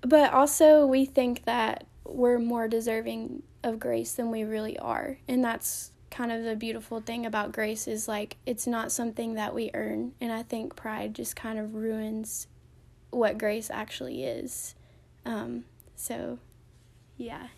But 0.00 0.32
also 0.32 0.86
we 0.86 1.04
think 1.04 1.44
that 1.44 1.86
we're 2.04 2.38
more 2.38 2.66
deserving 2.66 3.42
of 3.62 3.78
grace 3.78 4.12
than 4.12 4.30
we 4.30 4.44
really 4.44 4.78
are. 4.78 5.18
And 5.28 5.44
that's 5.44 5.92
kind 6.10 6.32
of 6.32 6.44
the 6.44 6.56
beautiful 6.56 7.00
thing 7.00 7.26
about 7.26 7.52
grace 7.52 7.86
is 7.86 8.08
like 8.08 8.38
it's 8.46 8.66
not 8.66 8.90
something 8.90 9.34
that 9.34 9.54
we 9.54 9.70
earn. 9.74 10.12
And 10.22 10.32
I 10.32 10.42
think 10.42 10.76
pride 10.76 11.14
just 11.14 11.36
kind 11.36 11.58
of 11.58 11.74
ruins 11.74 12.46
what 13.10 13.36
grace 13.36 13.70
actually 13.70 14.24
is. 14.24 14.74
Um, 15.26 15.64
so, 15.94 16.38
yeah. 17.18 17.48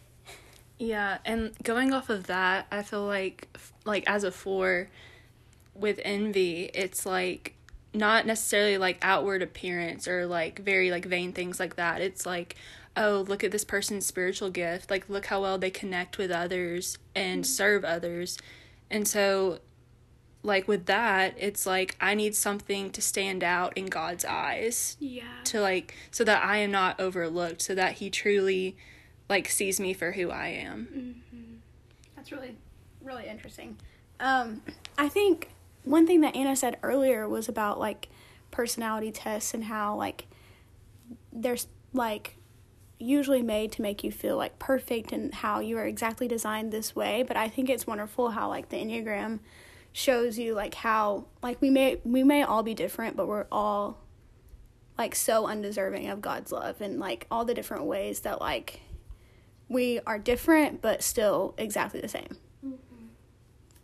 Yeah, 0.80 1.18
and 1.26 1.52
going 1.62 1.92
off 1.92 2.08
of 2.08 2.26
that, 2.28 2.66
I 2.72 2.82
feel 2.82 3.04
like 3.04 3.54
like 3.84 4.02
as 4.08 4.24
a 4.24 4.30
four 4.30 4.88
with 5.74 6.00
envy, 6.02 6.70
it's 6.72 7.04
like 7.04 7.54
not 7.92 8.24
necessarily 8.26 8.78
like 8.78 8.98
outward 9.02 9.42
appearance 9.42 10.08
or 10.08 10.24
like 10.26 10.58
very 10.60 10.90
like 10.90 11.04
vain 11.04 11.34
things 11.34 11.60
like 11.60 11.76
that. 11.76 12.00
It's 12.00 12.24
like, 12.24 12.56
oh, 12.96 13.26
look 13.28 13.44
at 13.44 13.50
this 13.50 13.62
person's 13.62 14.06
spiritual 14.06 14.48
gift. 14.48 14.90
Like 14.90 15.06
look 15.10 15.26
how 15.26 15.42
well 15.42 15.58
they 15.58 15.70
connect 15.70 16.16
with 16.16 16.30
others 16.30 16.96
and 17.14 17.42
mm-hmm. 17.44 17.48
serve 17.50 17.84
others. 17.84 18.38
And 18.90 19.06
so 19.06 19.58
like 20.42 20.66
with 20.66 20.86
that, 20.86 21.34
it's 21.36 21.66
like 21.66 21.94
I 22.00 22.14
need 22.14 22.34
something 22.34 22.90
to 22.92 23.02
stand 23.02 23.44
out 23.44 23.76
in 23.76 23.86
God's 23.86 24.24
eyes 24.24 24.96
Yeah. 24.98 25.24
to 25.44 25.60
like 25.60 25.94
so 26.10 26.24
that 26.24 26.42
I 26.42 26.56
am 26.56 26.70
not 26.70 26.98
overlooked, 26.98 27.60
so 27.60 27.74
that 27.74 27.94
he 27.94 28.08
truly 28.08 28.78
like 29.30 29.48
sees 29.48 29.80
me 29.80 29.94
for 29.94 30.12
who 30.12 30.30
I 30.30 30.48
am. 30.48 31.22
That's 32.16 32.32
really, 32.32 32.56
really 33.02 33.26
interesting. 33.26 33.78
Um, 34.18 34.60
I 34.98 35.08
think 35.08 35.50
one 35.84 36.06
thing 36.06 36.20
that 36.20 36.36
Anna 36.36 36.54
said 36.56 36.76
earlier 36.82 37.26
was 37.28 37.48
about 37.48 37.78
like 37.78 38.08
personality 38.50 39.12
tests 39.12 39.54
and 39.54 39.64
how 39.64 39.96
like 39.96 40.26
there's 41.32 41.68
like 41.94 42.36
usually 42.98 43.40
made 43.40 43.72
to 43.72 43.82
make 43.82 44.04
you 44.04 44.12
feel 44.12 44.36
like 44.36 44.58
perfect 44.58 45.12
and 45.12 45.32
how 45.32 45.60
you 45.60 45.78
are 45.78 45.86
exactly 45.86 46.28
designed 46.28 46.70
this 46.70 46.94
way. 46.94 47.22
But 47.26 47.36
I 47.36 47.48
think 47.48 47.70
it's 47.70 47.86
wonderful 47.86 48.30
how 48.30 48.48
like 48.48 48.68
the 48.68 48.76
Enneagram 48.76 49.38
shows 49.92 50.38
you 50.38 50.54
like 50.54 50.74
how 50.74 51.24
like 51.42 51.60
we 51.60 51.70
may 51.70 52.00
we 52.04 52.22
may 52.22 52.42
all 52.42 52.62
be 52.62 52.74
different, 52.74 53.16
but 53.16 53.26
we're 53.26 53.46
all 53.50 53.98
like 54.98 55.14
so 55.14 55.46
undeserving 55.46 56.08
of 56.08 56.20
God's 56.20 56.52
love 56.52 56.80
and 56.80 57.00
like 57.00 57.26
all 57.30 57.46
the 57.46 57.54
different 57.54 57.84
ways 57.84 58.20
that 58.20 58.40
like 58.40 58.80
we 59.70 60.00
are 60.06 60.18
different 60.18 60.82
but 60.82 61.02
still 61.02 61.54
exactly 61.56 62.00
the 62.00 62.08
same. 62.08 62.36
Mm-hmm. 62.66 63.06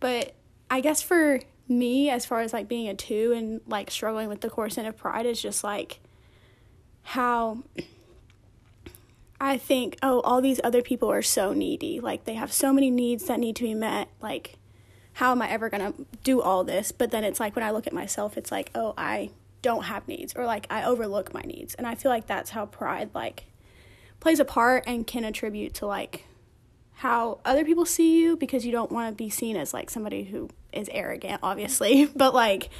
But 0.00 0.34
I 0.68 0.80
guess 0.80 1.00
for 1.00 1.40
me, 1.68 2.10
as 2.10 2.26
far 2.26 2.40
as 2.40 2.52
like 2.52 2.68
being 2.68 2.88
a 2.88 2.94
two 2.94 3.32
and 3.34 3.60
like 3.66 3.90
struggling 3.90 4.28
with 4.28 4.42
the 4.42 4.50
core 4.50 4.68
sin 4.68 4.84
of 4.84 4.96
pride, 4.96 5.24
is 5.24 5.40
just 5.40 5.64
like 5.64 6.00
how 7.02 7.62
I 9.40 9.56
think, 9.56 9.96
oh, 10.02 10.20
all 10.20 10.40
these 10.40 10.60
other 10.64 10.82
people 10.82 11.10
are 11.10 11.22
so 11.22 11.52
needy. 11.52 12.00
Like 12.00 12.24
they 12.24 12.34
have 12.34 12.52
so 12.52 12.72
many 12.72 12.90
needs 12.90 13.26
that 13.26 13.38
need 13.38 13.56
to 13.56 13.62
be 13.62 13.74
met. 13.74 14.08
Like, 14.20 14.56
how 15.14 15.30
am 15.30 15.40
I 15.40 15.48
ever 15.48 15.70
gonna 15.70 15.94
do 16.24 16.42
all 16.42 16.64
this? 16.64 16.90
But 16.90 17.12
then 17.12 17.22
it's 17.22 17.38
like 17.38 17.54
when 17.54 17.64
I 17.64 17.70
look 17.70 17.86
at 17.86 17.92
myself, 17.92 18.36
it's 18.36 18.50
like, 18.50 18.70
oh, 18.74 18.92
I 18.98 19.30
don't 19.62 19.84
have 19.84 20.06
needs 20.08 20.34
or 20.36 20.46
like 20.46 20.66
I 20.68 20.84
overlook 20.84 21.32
my 21.32 21.42
needs. 21.42 21.74
And 21.74 21.86
I 21.86 21.94
feel 21.94 22.10
like 22.10 22.26
that's 22.26 22.50
how 22.50 22.66
pride 22.66 23.10
like 23.14 23.44
plays 24.20 24.40
a 24.40 24.44
part 24.44 24.84
and 24.86 25.06
can 25.06 25.24
attribute 25.24 25.74
to 25.74 25.86
like 25.86 26.24
how 26.94 27.38
other 27.44 27.64
people 27.64 27.84
see 27.84 28.20
you 28.20 28.36
because 28.36 28.64
you 28.64 28.72
don't 28.72 28.90
want 28.90 29.08
to 29.08 29.14
be 29.14 29.28
seen 29.28 29.56
as 29.56 29.74
like 29.74 29.90
somebody 29.90 30.24
who 30.24 30.48
is 30.72 30.88
arrogant 30.92 31.38
obviously 31.42 32.06
but 32.16 32.34
like 32.34 32.70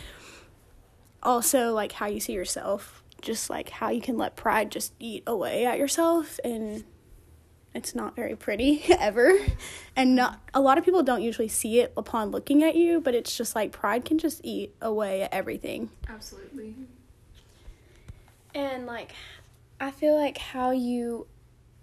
also 1.23 1.73
like 1.73 1.93
how 1.93 2.07
you 2.07 2.21
see 2.21 2.33
yourself 2.33 3.03
just 3.21 3.51
like 3.51 3.71
how 3.71 3.91
you 3.91 4.01
can 4.01 4.17
let 4.17 4.37
pride 4.37 4.71
just 4.71 4.93
eat 4.99 5.23
away 5.27 5.67
at 5.67 5.79
yourself 5.79 6.39
and 6.45 6.85
it's 7.75 7.95
not 7.95 8.17
very 8.17 8.35
pretty 8.35 8.83
ever 8.99 9.37
and 9.95 10.15
not 10.15 10.41
a 10.55 10.61
lot 10.61 10.79
of 10.79 10.85
people 10.85 11.03
don't 11.03 11.23
usually 11.23 11.49
see 11.49 11.81
it 11.81 11.93
upon 11.97 12.31
looking 12.31 12.63
at 12.63 12.75
you 12.75 13.01
but 13.01 13.15
it's 13.15 13.37
just 13.37 13.55
like 13.55 13.71
pride 13.71 14.05
can 14.05 14.19
just 14.19 14.41
eat 14.43 14.75
away 14.81 15.23
at 15.23 15.33
everything 15.33 15.91
Absolutely. 16.09 16.75
And 18.55 18.87
like 18.87 19.13
I 19.79 19.91
feel 19.91 20.15
like 20.15 20.39
how 20.39 20.71
you 20.71 21.27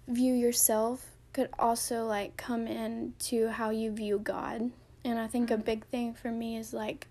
view 0.08 0.34
yourself 0.34 1.16
could 1.32 1.48
also 1.58 2.04
like 2.04 2.36
come 2.36 2.66
into 2.66 3.48
how 3.48 3.70
you 3.70 3.92
view 3.92 4.18
God. 4.18 4.70
And 5.04 5.18
I 5.18 5.26
think 5.26 5.50
a 5.50 5.56
big 5.56 5.84
thing 5.86 6.14
for 6.14 6.30
me 6.30 6.56
is 6.56 6.72
like 6.72 7.08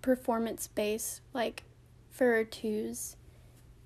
performance 0.00 0.66
based 0.66 1.20
like 1.32 1.64
for 2.10 2.44
twos. 2.44 3.16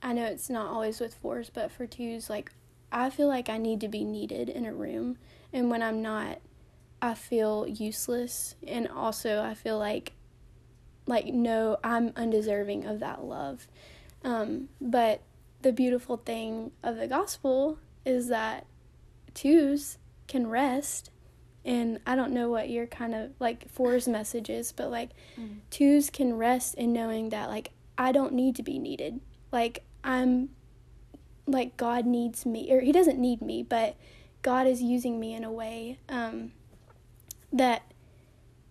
I 0.02 0.12
know 0.12 0.24
it's 0.24 0.50
not 0.50 0.68
always 0.68 1.00
with 1.00 1.14
fours, 1.14 1.50
but 1.50 1.70
for 1.70 1.86
twos 1.86 2.30
like 2.30 2.52
I 2.90 3.10
feel 3.10 3.28
like 3.28 3.48
I 3.48 3.58
need 3.58 3.80
to 3.80 3.88
be 3.88 4.04
needed 4.04 4.48
in 4.48 4.64
a 4.64 4.72
room 4.72 5.18
and 5.52 5.70
when 5.70 5.82
I'm 5.82 6.02
not 6.02 6.38
I 7.02 7.14
feel 7.14 7.66
useless 7.68 8.54
and 8.66 8.88
also 8.88 9.42
I 9.42 9.54
feel 9.54 9.78
like 9.78 10.12
like 11.06 11.26
no, 11.26 11.78
I'm 11.84 12.12
undeserving 12.16 12.84
of 12.86 13.00
that 13.00 13.22
love. 13.24 13.68
Um, 14.24 14.68
but 14.80 15.20
the 15.66 15.72
beautiful 15.72 16.16
thing 16.16 16.70
of 16.84 16.94
the 16.96 17.08
gospel 17.08 17.76
is 18.04 18.28
that 18.28 18.64
twos 19.34 19.98
can 20.28 20.46
rest 20.46 21.10
and 21.64 21.98
I 22.06 22.14
don't 22.14 22.30
know 22.30 22.48
what 22.48 22.70
your 22.70 22.86
kind 22.86 23.12
of 23.16 23.32
like 23.40 23.68
fours 23.68 24.06
message 24.06 24.48
is, 24.48 24.70
but 24.70 24.92
like 24.92 25.10
Mm. 25.36 25.56
twos 25.70 26.08
can 26.08 26.38
rest 26.38 26.76
in 26.76 26.92
knowing 26.92 27.30
that 27.30 27.48
like 27.48 27.72
I 27.98 28.12
don't 28.12 28.32
need 28.32 28.54
to 28.56 28.62
be 28.62 28.78
needed. 28.78 29.18
Like 29.50 29.82
I'm 30.04 30.50
like 31.48 31.76
God 31.76 32.06
needs 32.06 32.46
me 32.46 32.72
or 32.72 32.80
he 32.80 32.92
doesn't 32.92 33.18
need 33.18 33.42
me, 33.42 33.64
but 33.64 33.96
God 34.42 34.68
is 34.68 34.80
using 34.80 35.18
me 35.18 35.34
in 35.34 35.42
a 35.42 35.50
way 35.50 35.98
um 36.08 36.52
that 37.52 37.82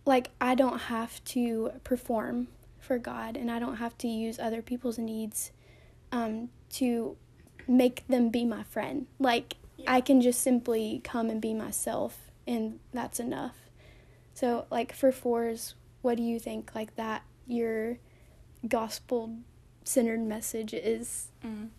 like 0.06 0.30
I 0.40 0.56
don't 0.56 0.80
have 0.84 1.22
to 1.26 1.72
perform 1.84 2.48
for 2.80 2.98
God 2.98 3.36
and 3.36 3.52
I 3.52 3.60
don't 3.60 3.78
have 3.78 3.98
to 3.98 4.08
use 4.08 4.40
other 4.40 4.62
people's 4.62 4.98
needs 4.98 5.52
um 6.14 6.48
to 6.76 7.16
make 7.68 8.08
them 8.08 8.30
be 8.30 8.46
my 8.46 8.64
friend. 8.64 9.08
Like 9.20 9.56
I 9.88 10.02
can 10.02 10.22
just 10.22 10.42
simply 10.42 11.02
come 11.04 11.30
and 11.30 11.42
be 11.42 11.54
myself 11.54 12.32
and 12.48 12.80
that's 12.94 13.20
enough. 13.20 13.56
So 14.34 14.66
like 14.70 14.94
for 14.94 15.12
fours, 15.12 15.76
what 16.02 16.18
do 16.18 16.24
you 16.24 16.40
think 16.40 16.76
like 16.76 16.96
that 16.96 17.24
your 17.48 17.98
gospel 18.68 19.38
centered 19.84 20.22
message 20.22 20.74
is? 20.74 21.30
Mm. 21.44 21.70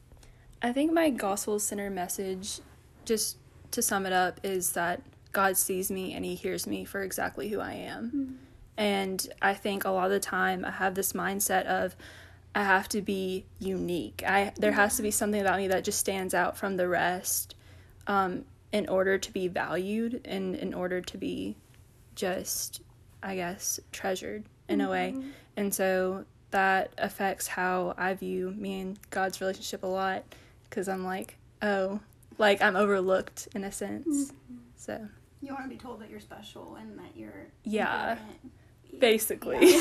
I 0.62 0.72
think 0.72 0.92
my 0.92 1.10
gospel 1.10 1.58
centered 1.58 1.90
message, 1.90 2.60
just 3.04 3.36
to 3.72 3.82
sum 3.82 4.06
it 4.06 4.12
up, 4.12 4.40
is 4.42 4.72
that 4.72 5.02
God 5.32 5.56
sees 5.56 5.90
me 5.90 6.14
and 6.14 6.24
He 6.24 6.34
hears 6.34 6.66
me 6.66 6.84
for 6.84 7.02
exactly 7.02 7.50
who 7.50 7.60
I 7.60 7.74
am. 7.74 8.38
And 8.78 9.28
I 9.40 9.54
think 9.54 9.84
a 9.84 9.90
lot 9.90 10.06
of 10.06 10.10
the 10.12 10.20
time 10.20 10.64
I 10.64 10.70
have 10.70 10.94
this 10.94 11.12
mindset 11.12 11.64
of 11.66 11.96
I 12.56 12.62
have 12.64 12.88
to 12.88 13.02
be 13.02 13.44
unique. 13.58 14.24
I 14.26 14.52
there 14.58 14.72
has 14.72 14.96
to 14.96 15.02
be 15.02 15.10
something 15.10 15.40
about 15.42 15.58
me 15.58 15.68
that 15.68 15.84
just 15.84 15.98
stands 16.00 16.32
out 16.32 16.56
from 16.56 16.78
the 16.78 16.88
rest, 16.88 17.54
um, 18.06 18.46
in 18.72 18.88
order 18.88 19.18
to 19.18 19.30
be 19.32 19.46
valued 19.46 20.22
and 20.24 20.56
in 20.56 20.72
order 20.72 21.02
to 21.02 21.18
be 21.18 21.56
just, 22.14 22.80
I 23.22 23.36
guess, 23.36 23.78
treasured 23.92 24.44
in 24.70 24.80
a 24.80 24.88
way. 24.90 25.14
And 25.58 25.72
so 25.74 26.24
that 26.50 26.92
affects 26.96 27.46
how 27.46 27.94
I 27.98 28.14
view 28.14 28.54
me 28.56 28.80
and 28.80 28.98
God's 29.10 29.38
relationship 29.42 29.82
a 29.82 29.86
lot 29.86 30.24
because 30.64 30.88
I'm 30.88 31.04
like, 31.04 31.36
oh, 31.60 32.00
like 32.38 32.62
I'm 32.62 32.74
overlooked 32.74 33.48
in 33.54 33.64
a 33.64 33.72
sense. 33.72 34.32
So 34.76 35.06
You 35.42 35.52
want 35.52 35.64
to 35.64 35.68
be 35.68 35.76
told 35.76 36.00
that 36.00 36.08
you're 36.08 36.20
special 36.20 36.76
and 36.76 36.98
that 36.98 37.14
you're 37.14 37.48
Yeah. 37.64 38.12
important. 38.12 38.52
Basically, 38.98 39.72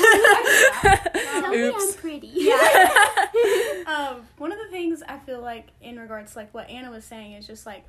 Tell 0.82 1.50
me 1.50 1.62
Oops. 1.62 1.94
I'm 1.94 2.00
pretty. 2.00 2.50
um, 3.86 4.26
one 4.38 4.52
of 4.52 4.58
the 4.58 4.68
things 4.70 5.02
I 5.08 5.18
feel 5.18 5.40
like 5.40 5.68
in 5.80 5.98
regards 5.98 6.32
to 6.32 6.38
like 6.38 6.52
what 6.54 6.68
Anna 6.68 6.90
was 6.90 7.04
saying 7.04 7.32
is 7.32 7.46
just 7.46 7.66
like 7.66 7.84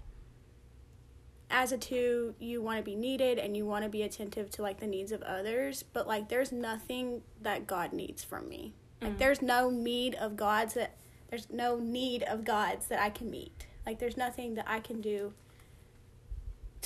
as 1.50 1.72
a 1.72 1.78
two, 1.78 2.36
you 2.40 2.62
want 2.62 2.78
to 2.78 2.84
be 2.84 2.96
needed 2.96 3.40
and 3.40 3.56
you 3.56 3.66
want 3.66 3.84
to 3.84 3.90
be 3.90 4.04
attentive 4.04 4.50
to 4.52 4.62
like 4.62 4.80
the 4.80 4.88
needs 4.88 5.12
of 5.12 5.22
others, 5.22 5.84
but 5.94 6.08
like 6.08 6.30
there's 6.30 6.52
nothing 6.52 7.22
that 7.42 7.68
God 7.68 7.94
needs 7.94 8.24
from 8.24 8.50
me. 8.50 8.74
Like 9.02 9.18
there's 9.18 9.42
no 9.42 9.70
need 9.70 10.16
of 10.16 10.36
God's 10.36 10.74
that 10.74 10.96
there's 11.30 11.50
no 11.50 11.78
need 11.78 12.24
of 12.24 12.44
God's 12.44 12.88
that 12.88 13.00
I 13.00 13.10
can 13.10 13.30
meet. 13.30 13.68
Like 13.86 14.00
there's 14.00 14.18
nothing 14.18 14.56
that 14.56 14.66
I 14.68 14.80
can 14.80 15.02
do 15.02 15.34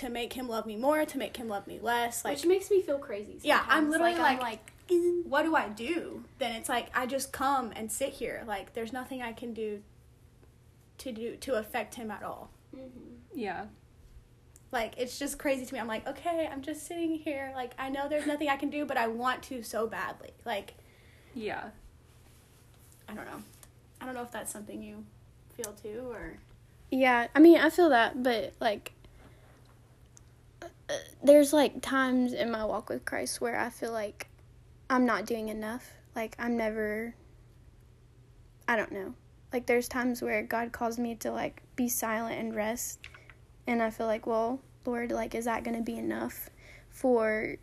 to 0.01 0.09
make 0.09 0.33
him 0.33 0.47
love 0.47 0.65
me 0.65 0.75
more, 0.75 1.05
to 1.05 1.17
make 1.17 1.37
him 1.37 1.47
love 1.47 1.67
me 1.67 1.79
less. 1.81 2.25
Like 2.25 2.35
Which 2.37 2.45
makes 2.45 2.69
me 2.69 2.81
feel 2.81 2.97
crazy. 2.99 3.39
Yeah, 3.43 3.59
I'm 3.67 3.91
sometimes. 3.91 3.91
literally 3.91 4.13
I'm 4.35 4.39
like- 4.39 4.71
what 5.23 5.43
do 5.43 5.55
I 5.55 5.69
do? 5.69 6.25
Then 6.39 6.51
it's 6.53 6.67
like 6.67 6.89
I 6.93 7.05
just 7.05 7.31
come 7.31 7.71
and 7.75 7.89
sit 7.91 8.09
here. 8.09 8.43
Like 8.45 8.73
there's 8.73 8.91
nothing 8.91 9.21
I 9.21 9.31
can 9.31 9.53
do 9.53 9.81
to 10.97 11.11
do 11.13 11.37
to 11.37 11.53
affect 11.55 11.95
him 11.95 12.11
at 12.11 12.23
all. 12.23 12.51
Mm-hmm. 12.75 13.39
yeah, 13.39 13.65
Like 14.71 14.93
it's 14.97 15.17
just 15.17 15.37
crazy 15.39 15.65
to 15.65 15.73
me. 15.73 15.79
I'm 15.79 15.87
like, 15.87 16.05
okay, 16.07 16.49
I'm 16.51 16.61
just 16.61 16.85
sitting 16.87 17.15
here. 17.15 17.51
Like 17.55 17.73
I 17.79 17.89
know 17.89 18.09
there's 18.09 18.25
nothing 18.27 18.49
I 18.49 18.57
can 18.57 18.69
do, 18.69 18.85
but 18.85 18.97
I 18.97 19.07
want 19.07 19.43
to 19.43 19.63
so 19.63 19.87
badly. 19.87 20.31
Like 20.45 20.73
yeah. 21.33 21.69
I 23.07 23.13
don't 23.13 23.25
know. 23.25 23.41
I 24.01 24.05
don't 24.05 24.13
know 24.15 24.23
if 24.23 24.31
that's 24.31 24.51
something 24.51 24.81
you 24.83 25.05
feel 25.55 25.73
too 25.73 26.07
or 26.09 26.37
Yeah, 26.89 27.27
I 27.35 27.39
mean, 27.39 27.57
I 27.59 27.69
feel 27.69 27.89
that, 27.89 28.21
but 28.23 28.53
like, 28.59 28.91
there's 31.23 31.53
like 31.53 31.81
times 31.81 32.33
in 32.33 32.51
my 32.51 32.65
walk 32.65 32.89
with 32.89 33.05
Christ 33.05 33.41
where 33.41 33.57
I 33.57 33.69
feel 33.69 33.91
like 33.91 34.27
I'm 34.89 35.05
not 35.05 35.25
doing 35.25 35.49
enough. 35.49 35.91
Like, 36.15 36.35
I'm 36.37 36.57
never, 36.57 37.15
I 38.67 38.75
don't 38.75 38.91
know. 38.91 39.13
Like, 39.53 39.65
there's 39.65 39.87
times 39.87 40.21
where 40.21 40.43
God 40.43 40.73
calls 40.73 40.99
me 40.99 41.15
to 41.15 41.31
like 41.31 41.61
be 41.75 41.87
silent 41.87 42.39
and 42.39 42.55
rest, 42.55 42.99
and 43.67 43.81
I 43.81 43.89
feel 43.89 44.07
like, 44.07 44.27
well, 44.27 44.59
Lord, 44.85 45.11
like, 45.11 45.35
is 45.35 45.45
that 45.45 45.63
going 45.63 45.77
to 45.77 45.83
be 45.83 45.97
enough 45.97 46.49
for 46.89 47.55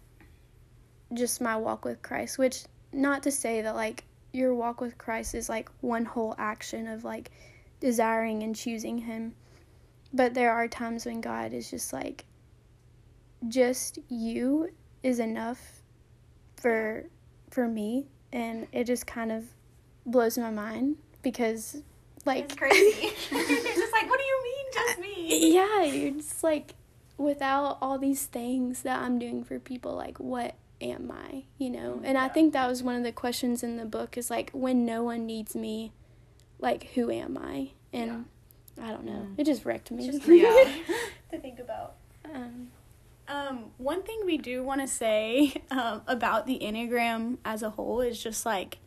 just 1.12 1.40
my 1.40 1.56
walk 1.56 1.84
with 1.84 2.00
Christ? 2.00 2.38
Which, 2.38 2.64
not 2.92 3.22
to 3.24 3.30
say 3.30 3.60
that 3.60 3.74
like 3.74 4.04
your 4.32 4.54
walk 4.54 4.80
with 4.80 4.96
Christ 4.96 5.34
is 5.34 5.48
like 5.48 5.68
one 5.80 6.04
whole 6.04 6.34
action 6.38 6.86
of 6.86 7.04
like 7.04 7.30
desiring 7.80 8.42
and 8.42 8.56
choosing 8.56 8.98
him. 8.98 9.34
But 10.14 10.32
there 10.32 10.52
are 10.52 10.68
times 10.68 11.04
when 11.04 11.20
God 11.20 11.52
is 11.52 11.70
just 11.70 11.92
like, 11.92 12.24
just 13.46 13.98
you 14.08 14.70
is 15.02 15.18
enough 15.20 15.82
for 16.56 17.04
for 17.50 17.68
me, 17.68 18.06
and 18.32 18.66
it 18.72 18.84
just 18.84 19.06
kind 19.06 19.30
of 19.32 19.44
blows 20.04 20.36
my 20.36 20.50
mind 20.50 20.96
because, 21.22 21.82
like, 22.24 22.44
it's 22.44 22.54
crazy. 22.54 23.12
You're 23.30 23.40
just 23.48 23.92
like, 23.92 24.08
what 24.10 24.18
do 24.18 24.24
you 24.24 24.42
mean 24.44 24.66
just 24.72 24.98
me? 25.00 25.54
yeah, 25.54 25.82
you're 25.84 26.10
just 26.12 26.42
like, 26.42 26.74
without 27.16 27.78
all 27.80 27.98
these 27.98 28.26
things 28.26 28.82
that 28.82 28.98
I'm 29.00 29.18
doing 29.18 29.44
for 29.44 29.58
people, 29.58 29.94
like, 29.94 30.18
what 30.18 30.54
am 30.80 31.10
I? 31.10 31.44
You 31.58 31.70
know? 31.70 32.00
And 32.04 32.18
I 32.18 32.28
think 32.28 32.52
that 32.52 32.68
was 32.68 32.82
one 32.82 32.96
of 32.96 33.02
the 33.02 33.12
questions 33.12 33.62
in 33.62 33.76
the 33.76 33.84
book 33.86 34.16
is 34.18 34.30
like, 34.30 34.50
when 34.52 34.84
no 34.84 35.02
one 35.02 35.26
needs 35.26 35.54
me, 35.56 35.92
like, 36.58 36.84
who 36.94 37.10
am 37.10 37.38
I? 37.38 37.70
And 37.92 38.26
I 38.80 38.90
don't 38.90 39.04
know. 39.04 39.12
Mm. 39.30 39.34
It 39.38 39.44
just 39.44 39.64
wrecked 39.64 39.90
me. 39.90 40.10
Just 40.10 40.26
Yeah. 40.28 40.72
to 41.32 41.38
think 41.38 41.58
about. 41.58 41.94
um, 42.24 42.68
Um, 43.28 43.72
one 43.76 44.02
thing 44.02 44.22
we 44.24 44.38
do 44.38 44.64
want 44.64 44.80
to 44.80 44.88
say 44.88 45.62
um, 45.70 46.02
about 46.06 46.46
the 46.46 46.58
Enneagram 46.60 47.38
as 47.44 47.62
a 47.62 47.70
whole 47.70 48.00
is 48.00 48.22
just 48.22 48.46
like 48.46 48.78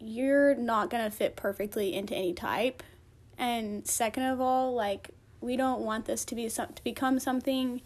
you're 0.00 0.54
not 0.54 0.90
going 0.90 1.04
to 1.04 1.10
fit 1.10 1.36
perfectly 1.36 1.94
into 1.94 2.14
any 2.14 2.32
type. 2.32 2.82
And 3.38 3.86
second 3.86 4.24
of 4.24 4.40
all, 4.40 4.74
like 4.74 5.10
we 5.40 5.56
don't 5.56 5.80
want 5.80 6.06
this 6.06 6.24
to 6.26 6.34
be 6.34 6.48
some, 6.48 6.72
to 6.72 6.84
become 6.84 7.18
something 7.18 7.82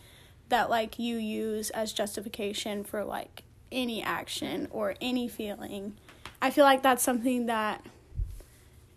that 0.48 0.70
like 0.70 0.98
you 0.98 1.16
use 1.16 1.70
as 1.70 1.92
justification 1.92 2.84
for 2.84 3.04
like 3.04 3.42
any 3.70 4.02
action 4.02 4.68
or 4.70 4.94
any 5.00 5.28
feeling. 5.28 5.94
I 6.40 6.50
feel 6.50 6.64
like 6.64 6.82
that's 6.82 7.02
something 7.02 7.46
that 7.46 7.84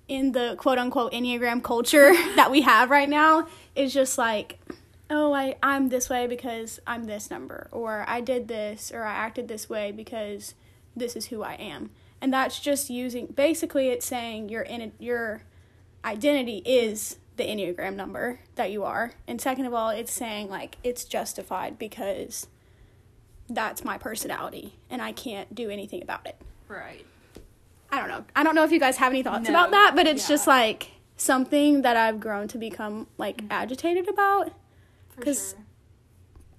in 0.07 0.31
the 0.31 0.55
quote 0.57 0.77
unquote 0.77 1.11
Enneagram 1.13 1.63
culture 1.63 2.13
that 2.35 2.51
we 2.51 2.61
have 2.61 2.89
right 2.89 3.09
now 3.09 3.47
is 3.75 3.93
just 3.93 4.17
like 4.17 4.59
oh 5.11 5.33
I, 5.33 5.55
i'm 5.61 5.89
this 5.89 6.09
way 6.09 6.25
because 6.25 6.79
i'm 6.87 7.03
this 7.03 7.29
number 7.29 7.67
or 7.71 8.05
i 8.07 8.21
did 8.21 8.47
this 8.47 8.91
or 8.91 9.03
i 9.03 9.13
acted 9.13 9.47
this 9.47 9.69
way 9.69 9.91
because 9.91 10.55
this 10.95 11.15
is 11.15 11.27
who 11.27 11.43
i 11.43 11.53
am. 11.53 11.91
And 12.21 12.31
that's 12.31 12.59
just 12.59 12.89
using 12.89 13.27
basically 13.27 13.89
it's 13.89 14.05
saying 14.05 14.49
your 14.49 14.61
in 14.61 14.91
your 14.99 15.43
identity 16.05 16.61
is 16.65 17.17
the 17.37 17.43
enneagram 17.43 17.95
number 17.95 18.39
that 18.55 18.71
you 18.71 18.83
are. 18.83 19.13
And 19.27 19.41
second 19.41 19.65
of 19.65 19.73
all 19.73 19.89
it's 19.89 20.11
saying 20.11 20.49
like 20.49 20.77
it's 20.83 21.03
justified 21.03 21.79
because 21.79 22.47
that's 23.49 23.83
my 23.83 23.97
personality 23.97 24.75
and 24.89 25.01
i 25.01 25.11
can't 25.11 25.53
do 25.53 25.69
anything 25.69 26.01
about 26.01 26.25
it. 26.27 26.35
Right. 26.67 27.05
i 27.91 27.99
don't 27.99 28.09
know. 28.09 28.23
I 28.35 28.43
don't 28.43 28.55
know 28.55 28.63
if 28.63 28.71
you 28.71 28.79
guys 28.79 28.97
have 28.97 29.11
any 29.11 29.23
thoughts 29.23 29.49
No. 29.49 29.51
about 29.51 29.71
that 29.71 29.93
but 29.95 30.07
it's 30.07 30.27
just 30.27 30.47
like 30.47 30.91
something 31.17 31.81
that 31.81 31.97
i've 31.97 32.19
grown 32.19 32.47
to 32.47 32.57
become 32.57 33.07
like 33.17 33.37
mm-hmm. 33.37 33.51
agitated 33.51 34.07
about 34.07 34.53
For 35.15 35.21
'Cause- 35.21 35.51
sure. 35.51 35.65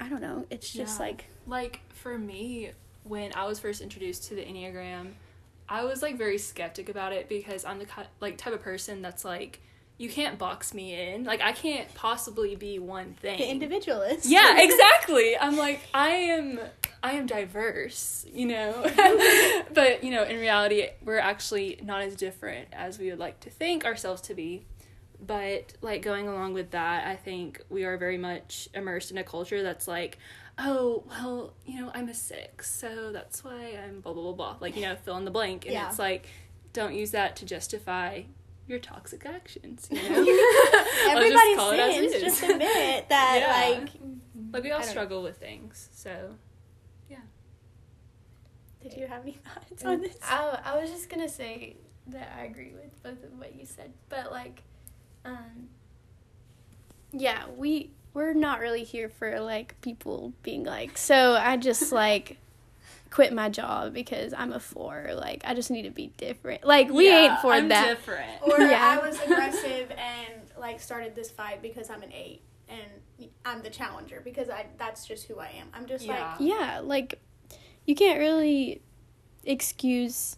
I 0.00 0.08
don't 0.08 0.20
know. 0.20 0.46
It's 0.50 0.72
just 0.72 0.98
Yeah. 0.98 1.06
like 1.06 1.24
Like 1.46 1.80
for 1.90 2.16
me, 2.18 2.70
when 3.04 3.32
I 3.34 3.46
was 3.46 3.58
first 3.60 3.80
introduced 3.80 4.24
to 4.28 4.34
the 4.34 4.44
Enneagram, 4.44 5.12
I 5.68 5.84
was 5.84 6.02
like 6.02 6.16
very 6.16 6.38
skeptic 6.38 6.88
about 6.88 7.12
it 7.12 7.28
because 7.28 7.64
I'm 7.64 7.78
the 7.78 7.86
like 8.20 8.36
type 8.38 8.52
of 8.54 8.60
person 8.62 9.00
that's 9.02 9.24
like 9.24 9.60
you 9.98 10.08
can't 10.08 10.38
box 10.38 10.72
me 10.74 10.94
in. 10.94 11.24
Like 11.24 11.40
I 11.40 11.52
can't 11.52 11.92
possibly 11.94 12.56
be 12.56 12.78
one 12.78 13.14
thing. 13.14 13.38
the 13.38 13.48
individualist. 13.48 14.26
Yeah, 14.26 14.54
exactly. 14.62 15.36
I'm 15.36 15.56
like 15.56 15.80
I 15.94 16.08
am 16.10 16.60
I 17.04 17.12
am 17.12 17.26
diverse, 17.26 18.24
you 18.32 18.46
know. 18.46 18.72
but, 19.74 20.04
you 20.04 20.10
know, 20.12 20.22
in 20.24 20.38
reality 20.38 20.88
we're 21.04 21.18
actually 21.18 21.78
not 21.82 22.02
as 22.02 22.14
different 22.16 22.68
as 22.72 22.98
we 22.98 23.10
would 23.10 23.18
like 23.18 23.40
to 23.40 23.50
think 23.50 23.84
ourselves 23.84 24.20
to 24.22 24.34
be. 24.34 24.64
But 25.24 25.72
like 25.80 26.02
going 26.02 26.28
along 26.28 26.54
with 26.54 26.72
that, 26.72 27.06
I 27.06 27.16
think 27.16 27.62
we 27.68 27.84
are 27.84 27.96
very 27.96 28.18
much 28.18 28.68
immersed 28.74 29.10
in 29.10 29.18
a 29.18 29.24
culture 29.24 29.62
that's 29.62 29.86
like, 29.86 30.18
oh, 30.58 31.04
well, 31.08 31.54
you 31.64 31.80
know, 31.80 31.90
I'm 31.94 32.08
a 32.08 32.14
six, 32.14 32.70
so 32.74 33.12
that's 33.12 33.44
why 33.44 33.78
I'm 33.84 34.00
blah 34.00 34.12
blah 34.12 34.22
blah 34.22 34.32
blah. 34.32 34.56
Like, 34.60 34.76
you 34.76 34.82
know, 34.82 34.96
fill 34.96 35.16
in 35.16 35.24
the 35.24 35.30
blank. 35.30 35.64
And 35.64 35.74
Yeah. 35.74 35.88
it's 35.88 35.98
like, 35.98 36.26
don't 36.72 36.94
use 36.94 37.12
that 37.12 37.36
to 37.36 37.44
justify 37.44 38.22
your 38.66 38.78
toxic 38.78 39.24
actions. 39.26 39.88
You 39.90 39.96
know? 40.08 40.08
I'll 41.06 41.18
Everybody's 41.18 41.56
call 41.56 41.70
it 41.72 41.78
as 41.80 41.96
it 41.96 42.10
sins. 42.10 42.14
is. 42.14 42.22
Just 42.22 42.42
admit 42.42 43.08
that, 43.08 43.38
Yeah. 43.40 43.80
like, 43.80 43.90
like 44.52 44.62
we 44.64 44.70
all 44.70 44.78
I 44.80 44.82
don't- 44.82 44.90
struggle 44.90 45.22
with 45.22 45.36
things. 45.38 45.88
So 45.92 46.34
yeah. 47.08 47.18
Did 48.82 48.94
you 48.94 49.06
have 49.06 49.22
any 49.22 49.32
thoughts 49.32 49.82
mm. 49.82 49.86
on 49.86 50.00
this? 50.00 50.16
I, 50.22 50.58
I 50.64 50.80
was 50.80 50.90
just 50.90 51.08
gonna 51.08 51.28
say 51.28 51.76
that 52.08 52.32
I 52.38 52.44
agree 52.44 52.72
with 52.72 53.00
both 53.02 53.22
of 53.24 53.38
what 53.38 53.54
you 53.54 53.64
said, 53.64 53.92
but 54.08 54.30
like, 54.32 54.62
um, 55.24 55.68
yeah, 57.12 57.44
we 57.56 57.90
we're 58.14 58.34
not 58.34 58.60
really 58.60 58.84
here 58.84 59.08
for 59.08 59.40
like 59.40 59.80
people 59.80 60.32
being 60.42 60.64
like, 60.64 60.98
so 60.98 61.34
I 61.34 61.56
just 61.56 61.92
like 62.04 62.38
quit 63.10 63.32
my 63.32 63.48
job 63.48 63.92
because 63.92 64.32
I'm 64.36 64.52
a 64.52 64.60
four. 64.60 65.10
Like 65.14 65.42
I 65.44 65.54
just 65.54 65.70
need 65.70 65.82
to 65.82 65.90
be 65.90 66.08
different. 66.16 66.64
Like 66.64 66.90
we 66.90 67.08
ain't 67.10 67.38
for 67.40 67.52
I'm 67.52 67.68
that. 67.68 67.86
different. 67.88 68.30
Or 68.42 68.58
Yeah. 68.60 68.98
I 69.00 69.06
was 69.06 69.20
aggressive 69.20 69.90
and 69.92 70.42
like 70.58 70.80
started 70.80 71.14
this 71.14 71.30
fight 71.30 71.60
because 71.62 71.90
I'm 71.90 72.02
an 72.02 72.12
eight 72.12 72.40
and 72.68 73.28
I'm 73.44 73.62
the 73.62 73.70
challenger 73.70 74.20
because 74.24 74.48
I 74.48 74.66
that's 74.78 75.06
just 75.06 75.26
who 75.28 75.38
I 75.38 75.48
am. 75.58 75.68
I'm 75.74 75.86
just 75.86 76.04
Yeah. 76.04 76.30
like 76.32 76.40
Yeah, 76.40 76.80
like 76.82 77.20
you 77.86 77.94
can't 77.94 78.18
really 78.18 78.80
excuse 79.44 80.36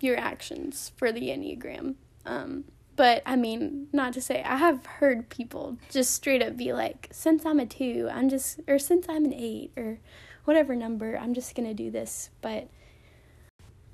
your 0.00 0.16
actions 0.16 0.92
for 0.96 1.12
the 1.12 1.28
Enneagram. 1.28 1.94
Um, 2.24 2.64
but 2.96 3.22
I 3.26 3.36
mean, 3.36 3.88
not 3.92 4.14
to 4.14 4.20
say 4.20 4.42
I 4.42 4.56
have 4.56 4.84
heard 4.86 5.28
people 5.28 5.78
just 5.90 6.14
straight 6.14 6.42
up 6.42 6.56
be 6.56 6.72
like, 6.72 7.08
since 7.12 7.44
I'm 7.44 7.60
a 7.60 7.66
two, 7.66 8.08
I'm 8.10 8.28
just, 8.28 8.60
or 8.66 8.78
since 8.78 9.06
I'm 9.08 9.26
an 9.26 9.34
eight, 9.34 9.72
or 9.76 10.00
whatever 10.44 10.74
number, 10.74 11.16
I'm 11.16 11.34
just 11.34 11.54
gonna 11.54 11.74
do 11.74 11.90
this. 11.90 12.30
But 12.40 12.68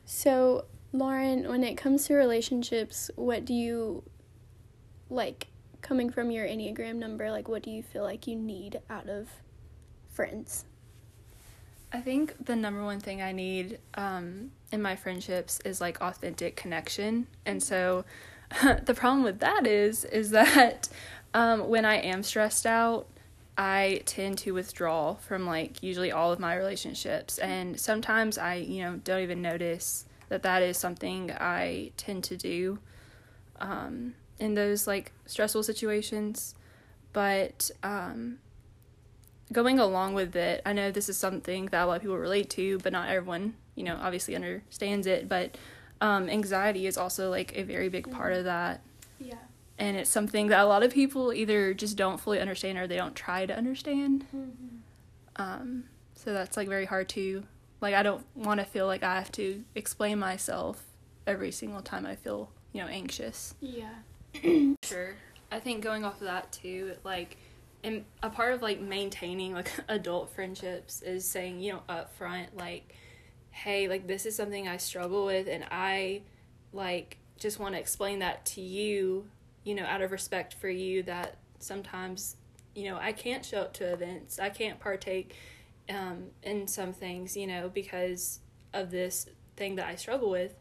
so, 0.04 0.66
Lauren, 0.92 1.48
when 1.48 1.64
it 1.64 1.76
comes 1.76 2.06
to 2.06 2.14
relationships, 2.14 3.10
what 3.16 3.44
do 3.44 3.54
you 3.54 4.04
like 5.10 5.48
coming 5.80 6.10
from 6.10 6.30
your 6.30 6.46
Enneagram 6.46 6.96
number? 6.96 7.30
Like, 7.30 7.48
what 7.48 7.62
do 7.62 7.70
you 7.70 7.82
feel 7.82 8.04
like 8.04 8.26
you 8.26 8.36
need 8.36 8.80
out 8.88 9.08
of 9.08 9.28
friends? 10.10 10.64
I 11.92 12.00
think 12.00 12.46
the 12.46 12.56
number 12.56 12.82
one 12.82 13.00
thing 13.00 13.20
I 13.20 13.32
need 13.32 13.78
um, 13.94 14.52
in 14.70 14.80
my 14.80 14.96
friendships 14.96 15.60
is 15.64 15.80
like 15.80 16.00
authentic 16.00 16.56
connection, 16.56 17.26
and 17.44 17.62
so 17.62 18.04
the 18.84 18.94
problem 18.94 19.22
with 19.22 19.40
that 19.40 19.66
is 19.66 20.04
is 20.04 20.30
that 20.30 20.88
um, 21.34 21.68
when 21.68 21.84
I 21.84 21.96
am 21.96 22.22
stressed 22.22 22.66
out, 22.66 23.06
I 23.56 24.02
tend 24.06 24.38
to 24.38 24.52
withdraw 24.52 25.14
from 25.14 25.46
like 25.46 25.82
usually 25.82 26.12
all 26.12 26.32
of 26.32 26.38
my 26.38 26.56
relationships, 26.56 27.38
and 27.38 27.78
sometimes 27.78 28.38
I 28.38 28.54
you 28.56 28.82
know 28.82 28.96
don't 28.96 29.22
even 29.22 29.42
notice 29.42 30.06
that 30.28 30.42
that 30.42 30.62
is 30.62 30.76
something 30.76 31.30
I 31.32 31.92
tend 31.96 32.24
to 32.24 32.36
do 32.36 32.78
um, 33.60 34.14
in 34.38 34.54
those 34.54 34.86
like 34.86 35.12
stressful 35.26 35.62
situations, 35.62 36.54
but. 37.12 37.70
Um, 37.82 38.38
going 39.52 39.78
along 39.78 40.14
with 40.14 40.34
it, 40.34 40.62
I 40.64 40.72
know 40.72 40.90
this 40.90 41.10
is 41.10 41.18
something 41.18 41.66
that 41.66 41.84
a 41.84 41.86
lot 41.86 41.96
of 41.96 42.02
people 42.02 42.16
relate 42.16 42.48
to, 42.50 42.78
but 42.78 42.90
not 42.90 43.10
everyone, 43.10 43.54
you 43.74 43.84
know, 43.84 43.98
obviously 44.00 44.34
understands 44.34 45.06
it. 45.06 45.28
But 45.28 45.58
um, 46.02 46.28
anxiety 46.28 46.86
is 46.88 46.98
also 46.98 47.30
like 47.30 47.56
a 47.56 47.62
very 47.62 47.88
big 47.88 48.10
part 48.10 48.32
of 48.32 48.44
that. 48.44 48.82
Yeah. 49.20 49.36
And 49.78 49.96
it's 49.96 50.10
something 50.10 50.48
that 50.48 50.60
a 50.60 50.66
lot 50.66 50.82
of 50.82 50.92
people 50.92 51.32
either 51.32 51.72
just 51.74 51.96
don't 51.96 52.20
fully 52.20 52.40
understand 52.40 52.76
or 52.76 52.88
they 52.88 52.96
don't 52.96 53.14
try 53.14 53.46
to 53.46 53.56
understand. 53.56 54.26
Um, 55.36 55.84
so 56.16 56.32
that's 56.32 56.56
like 56.56 56.68
very 56.68 56.86
hard 56.86 57.08
to, 57.10 57.44
like, 57.80 57.94
I 57.94 58.02
don't 58.02 58.26
want 58.34 58.58
to 58.58 58.66
feel 58.66 58.86
like 58.86 59.04
I 59.04 59.14
have 59.14 59.30
to 59.32 59.64
explain 59.76 60.18
myself 60.18 60.84
every 61.24 61.52
single 61.52 61.82
time 61.82 62.04
I 62.04 62.16
feel, 62.16 62.50
you 62.72 62.82
know, 62.82 62.88
anxious. 62.88 63.54
Yeah. 63.60 63.94
Sure. 64.84 65.14
I 65.52 65.60
think 65.60 65.82
going 65.82 66.04
off 66.04 66.20
of 66.20 66.26
that 66.26 66.50
too, 66.50 66.94
like, 67.04 67.36
and 67.84 68.04
a 68.22 68.28
part 68.28 68.52
of 68.52 68.62
like 68.62 68.80
maintaining 68.80 69.54
like 69.54 69.70
adult 69.88 70.34
friendships 70.34 71.00
is 71.02 71.24
saying, 71.24 71.60
you 71.60 71.74
know, 71.74 71.82
up 71.88 72.12
front, 72.16 72.56
like, 72.56 72.94
hey, 73.52 73.86
like 73.86 74.06
this 74.06 74.26
is 74.26 74.34
something 74.34 74.66
I 74.66 74.78
struggle 74.78 75.24
with, 75.24 75.46
and 75.46 75.64
I 75.70 76.22
like 76.72 77.18
just 77.38 77.58
want 77.58 77.74
to 77.74 77.80
explain 77.80 78.18
that 78.20 78.44
to 78.46 78.60
you, 78.60 79.26
you 79.64 79.74
know, 79.74 79.84
out 79.84 80.02
of 80.02 80.10
respect 80.10 80.54
for 80.54 80.68
you 80.68 81.02
that 81.04 81.36
sometimes, 81.58 82.36
you 82.74 82.90
know, 82.90 82.98
I 83.00 83.12
can't 83.12 83.44
show 83.44 83.60
up 83.60 83.72
to 83.74 83.92
events, 83.92 84.38
I 84.38 84.48
can't 84.48 84.80
partake 84.80 85.36
um, 85.88 86.24
in 86.42 86.66
some 86.66 86.92
things, 86.92 87.36
you 87.36 87.46
know, 87.46 87.68
because 87.68 88.40
of 88.72 88.90
this 88.90 89.26
thing 89.56 89.76
that 89.76 89.86
I 89.86 89.96
struggle 89.96 90.30
with. 90.30 90.54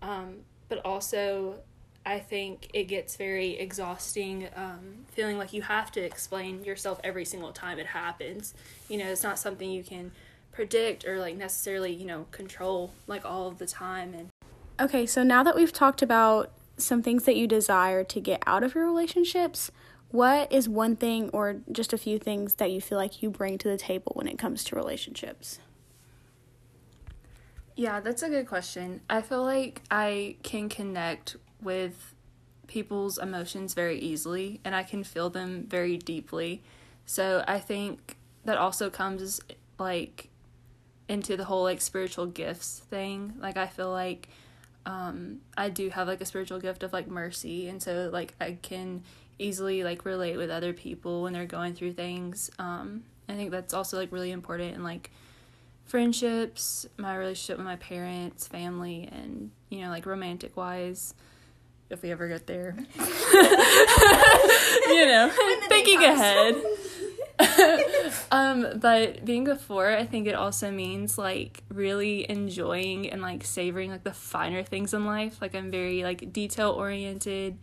Um, 0.00 0.38
but 0.68 0.84
also, 0.84 1.60
I 2.06 2.20
think 2.20 2.70
it 2.72 2.84
gets 2.84 3.16
very 3.16 3.58
exhausting 3.58 4.48
um, 4.54 5.04
feeling 5.08 5.36
like 5.36 5.52
you 5.52 5.62
have 5.62 5.90
to 5.92 6.00
explain 6.00 6.64
yourself 6.64 7.00
every 7.02 7.24
single 7.24 7.52
time 7.52 7.78
it 7.78 7.86
happens. 7.86 8.54
You 8.88 8.98
know, 8.98 9.06
it's 9.06 9.22
not 9.22 9.38
something 9.38 9.70
you 9.70 9.82
can 9.82 10.12
predict 10.58 11.06
or 11.06 11.20
like 11.20 11.36
necessarily, 11.36 11.92
you 11.92 12.04
know, 12.04 12.26
control 12.32 12.92
like 13.06 13.24
all 13.24 13.46
of 13.46 13.58
the 13.58 13.66
time. 13.66 14.12
And 14.12 14.28
Okay, 14.80 15.06
so 15.06 15.22
now 15.22 15.44
that 15.44 15.54
we've 15.54 15.72
talked 15.72 16.02
about 16.02 16.50
some 16.76 17.00
things 17.00 17.22
that 17.26 17.36
you 17.36 17.46
desire 17.46 18.02
to 18.02 18.20
get 18.20 18.42
out 18.44 18.64
of 18.64 18.74
your 18.74 18.84
relationships, 18.84 19.70
what 20.10 20.50
is 20.52 20.68
one 20.68 20.96
thing 20.96 21.30
or 21.30 21.60
just 21.70 21.92
a 21.92 21.98
few 21.98 22.18
things 22.18 22.54
that 22.54 22.72
you 22.72 22.80
feel 22.80 22.98
like 22.98 23.22
you 23.22 23.30
bring 23.30 23.56
to 23.58 23.68
the 23.68 23.76
table 23.76 24.10
when 24.16 24.26
it 24.26 24.36
comes 24.36 24.64
to 24.64 24.74
relationships? 24.74 25.60
yeah, 27.76 28.00
that's 28.00 28.24
a 28.24 28.28
good 28.28 28.48
question. 28.48 29.02
I 29.08 29.22
feel 29.22 29.44
like 29.44 29.82
I 29.88 30.34
can 30.42 30.68
connect 30.68 31.36
with 31.62 32.16
people's 32.66 33.18
emotions 33.18 33.74
very 33.74 34.00
easily 34.00 34.60
and 34.64 34.74
I 34.74 34.82
can 34.82 35.04
feel 35.04 35.30
them 35.30 35.66
very 35.68 35.96
deeply. 35.96 36.64
So 37.06 37.44
I 37.46 37.60
think 37.60 38.16
that 38.44 38.58
also 38.58 38.90
comes 38.90 39.40
like 39.78 40.27
into 41.08 41.36
the 41.36 41.44
whole 41.44 41.62
like 41.62 41.80
spiritual 41.80 42.26
gifts 42.26 42.82
thing. 42.90 43.34
Like 43.40 43.56
I 43.56 43.66
feel 43.66 43.90
like 43.90 44.28
um 44.86 45.40
I 45.56 45.70
do 45.70 45.88
have 45.90 46.06
like 46.06 46.20
a 46.20 46.26
spiritual 46.26 46.60
gift 46.60 46.82
of 46.82 46.92
like 46.92 47.08
mercy 47.08 47.68
and 47.68 47.82
so 47.82 48.10
like 48.12 48.34
I 48.40 48.58
can 48.62 49.02
easily 49.38 49.84
like 49.84 50.04
relate 50.04 50.36
with 50.36 50.50
other 50.50 50.72
people 50.72 51.22
when 51.22 51.32
they're 51.32 51.46
going 51.46 51.74
through 51.74 51.94
things. 51.94 52.50
Um 52.58 53.04
I 53.28 53.34
think 53.34 53.50
that's 53.50 53.74
also 53.74 53.98
like 53.98 54.12
really 54.12 54.30
important 54.30 54.74
in 54.74 54.82
like 54.82 55.10
friendships, 55.84 56.86
my 56.96 57.16
relationship 57.16 57.58
with 57.58 57.66
my 57.66 57.76
parents, 57.76 58.46
family 58.46 59.08
and 59.10 59.50
you 59.70 59.80
know 59.80 59.88
like 59.88 60.06
romantic 60.06 60.56
wise 60.56 61.14
if 61.90 62.02
we 62.02 62.10
ever 62.10 62.28
get 62.28 62.46
there. 62.46 62.76
you 62.98 63.06
know, 65.06 65.30
thinking 65.68 66.04
ahead. 66.04 66.54
um, 68.32 68.66
but 68.80 69.24
being 69.24 69.48
a 69.48 69.56
four, 69.56 69.90
I 69.90 70.04
think 70.04 70.26
it 70.26 70.34
also 70.34 70.70
means 70.70 71.16
like 71.18 71.62
really 71.68 72.28
enjoying 72.28 73.08
and 73.08 73.22
like 73.22 73.44
savoring 73.44 73.90
like 73.90 74.04
the 74.04 74.12
finer 74.12 74.62
things 74.62 74.92
in 74.92 75.04
life. 75.04 75.40
Like 75.40 75.54
I'm 75.54 75.70
very 75.70 76.02
like 76.02 76.32
detail 76.32 76.70
oriented. 76.70 77.58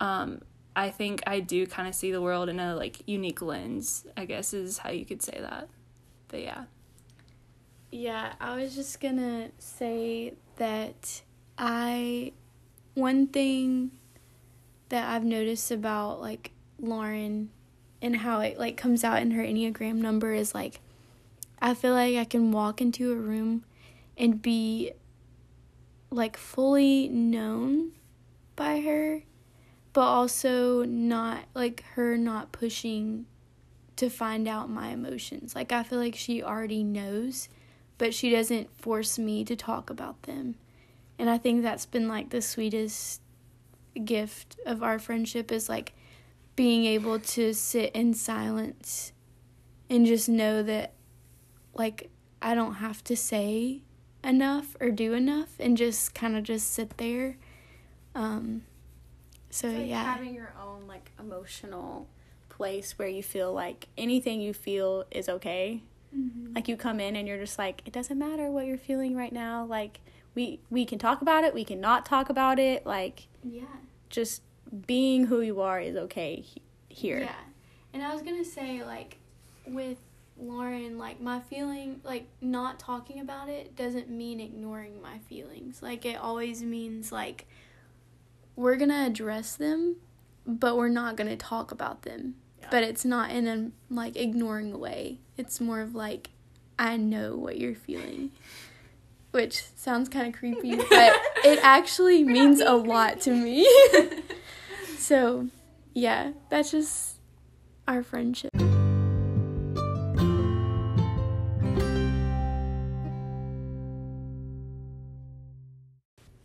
Um, 0.00 0.42
I 0.74 0.90
think 0.90 1.22
I 1.26 1.40
do 1.40 1.66
kind 1.66 1.88
of 1.88 1.94
see 1.94 2.12
the 2.12 2.22
world 2.22 2.48
in 2.48 2.60
a 2.60 2.76
like 2.76 3.02
unique 3.06 3.42
lens. 3.42 4.06
I 4.16 4.24
guess 4.24 4.54
is 4.54 4.78
how 4.78 4.90
you 4.90 5.04
could 5.04 5.22
say 5.22 5.38
that. 5.40 5.68
But 6.28 6.42
yeah. 6.42 6.64
Yeah, 7.90 8.32
I 8.40 8.56
was 8.56 8.74
just 8.74 9.00
gonna 9.00 9.50
say 9.58 10.34
that 10.56 11.22
I 11.58 12.32
one 12.94 13.26
thing 13.26 13.90
that 14.88 15.08
I've 15.08 15.24
noticed 15.24 15.70
about 15.70 16.20
like 16.20 16.52
Lauren 16.78 17.50
and 18.02 18.16
how 18.16 18.40
it 18.40 18.58
like 18.58 18.76
comes 18.76 19.04
out 19.04 19.22
in 19.22 19.30
her 19.30 19.42
Enneagram 19.42 19.94
number 19.94 20.32
is 20.34 20.54
like 20.54 20.80
I 21.60 21.74
feel 21.74 21.92
like 21.92 22.16
I 22.16 22.24
can 22.24 22.50
walk 22.50 22.80
into 22.80 23.12
a 23.12 23.16
room 23.16 23.64
and 24.18 24.42
be 24.42 24.92
like 26.10 26.36
fully 26.36 27.08
known 27.08 27.92
by 28.56 28.80
her, 28.80 29.22
but 29.92 30.02
also 30.02 30.84
not 30.84 31.44
like 31.54 31.84
her 31.94 32.18
not 32.18 32.50
pushing 32.50 33.26
to 33.96 34.10
find 34.10 34.48
out 34.48 34.68
my 34.68 34.88
emotions. 34.88 35.54
Like 35.54 35.70
I 35.70 35.84
feel 35.84 36.00
like 36.00 36.16
she 36.16 36.42
already 36.42 36.82
knows, 36.82 37.48
but 37.96 38.12
she 38.12 38.30
doesn't 38.30 38.76
force 38.76 39.16
me 39.18 39.44
to 39.44 39.54
talk 39.54 39.88
about 39.88 40.22
them. 40.24 40.56
And 41.18 41.30
I 41.30 41.38
think 41.38 41.62
that's 41.62 41.86
been 41.86 42.08
like 42.08 42.30
the 42.30 42.42
sweetest 42.42 43.20
gift 44.04 44.56
of 44.66 44.82
our 44.82 44.98
friendship 44.98 45.52
is 45.52 45.68
like 45.68 45.92
being 46.56 46.84
able 46.84 47.18
to 47.18 47.54
sit 47.54 47.92
in 47.94 48.14
silence 48.14 49.12
and 49.88 50.06
just 50.06 50.28
know 50.28 50.62
that 50.62 50.92
like 51.74 52.10
I 52.40 52.54
don't 52.54 52.74
have 52.74 53.02
to 53.04 53.16
say 53.16 53.82
enough 54.24 54.76
or 54.80 54.90
do 54.90 55.14
enough 55.14 55.50
and 55.58 55.76
just 55.76 56.14
kind 56.14 56.36
of 56.36 56.44
just 56.44 56.72
sit 56.72 56.96
there. 56.98 57.36
Um 58.14 58.62
So 59.50 59.68
like 59.68 59.88
yeah. 59.88 60.02
having 60.02 60.34
your 60.34 60.54
own 60.60 60.86
like 60.86 61.10
emotional 61.18 62.08
place 62.48 62.98
where 62.98 63.08
you 63.08 63.22
feel 63.22 63.52
like 63.52 63.88
anything 63.96 64.40
you 64.40 64.52
feel 64.52 65.04
is 65.10 65.28
okay. 65.28 65.82
Like 66.54 66.68
you 66.68 66.76
come 66.76 67.00
in 67.00 67.16
and 67.16 67.26
you're 67.26 67.38
just 67.38 67.58
like 67.58 67.82
it 67.86 67.92
doesn't 67.92 68.18
matter 68.18 68.50
what 68.50 68.66
you're 68.66 68.76
feeling 68.76 69.16
right 69.16 69.32
now. 69.32 69.64
Like 69.64 70.00
we 70.34 70.60
we 70.70 70.84
can 70.84 70.98
talk 70.98 71.22
about 71.22 71.44
it, 71.44 71.54
we 71.54 71.64
can 71.64 71.80
not 71.80 72.04
talk 72.04 72.28
about 72.28 72.58
it. 72.58 72.84
Like 72.84 73.28
yeah. 73.42 73.62
just 74.10 74.42
being 74.86 75.26
who 75.26 75.40
you 75.40 75.60
are 75.60 75.80
is 75.80 75.96
okay 75.96 76.36
he- 76.36 76.62
here. 76.88 77.20
Yeah. 77.20 77.34
And 77.92 78.02
I 78.02 78.12
was 78.12 78.22
going 78.22 78.42
to 78.42 78.48
say 78.48 78.82
like 78.82 79.18
with 79.66 79.98
Lauren 80.38 80.98
like 80.98 81.20
my 81.20 81.40
feeling 81.40 82.00
like 82.02 82.26
not 82.40 82.78
talking 82.80 83.20
about 83.20 83.48
it 83.48 83.76
doesn't 83.76 84.10
mean 84.10 84.40
ignoring 84.40 85.00
my 85.02 85.18
feelings. 85.18 85.82
Like 85.82 86.04
it 86.04 86.16
always 86.16 86.62
means 86.62 87.12
like 87.12 87.46
we're 88.56 88.76
going 88.76 88.90
to 88.90 89.06
address 89.06 89.56
them, 89.56 89.96
but 90.46 90.76
we're 90.76 90.88
not 90.88 91.16
going 91.16 91.30
to 91.30 91.36
talk 91.36 91.70
about 91.70 92.02
them. 92.02 92.34
Yeah. 92.60 92.68
But 92.70 92.82
it's 92.82 93.04
not 93.04 93.30
in 93.30 93.46
a 93.46 93.70
like 93.92 94.16
ignoring 94.16 94.78
way. 94.78 95.18
It's 95.36 95.60
more 95.60 95.80
of 95.80 95.94
like 95.94 96.30
I 96.78 96.96
know 96.96 97.36
what 97.36 97.58
you're 97.58 97.74
feeling. 97.74 98.32
Which 99.30 99.64
sounds 99.76 100.10
kind 100.10 100.26
of 100.26 100.38
creepy, 100.38 100.76
but 100.90 101.20
it 101.44 101.58
actually 101.62 102.22
means 102.22 102.60
a 102.60 102.74
lot 102.74 103.20
to 103.22 103.30
me. 103.30 103.66
so, 105.02 105.48
yeah, 105.94 106.32
that's 106.48 106.70
just 106.70 107.16
our 107.88 108.02
friendship. 108.02 108.50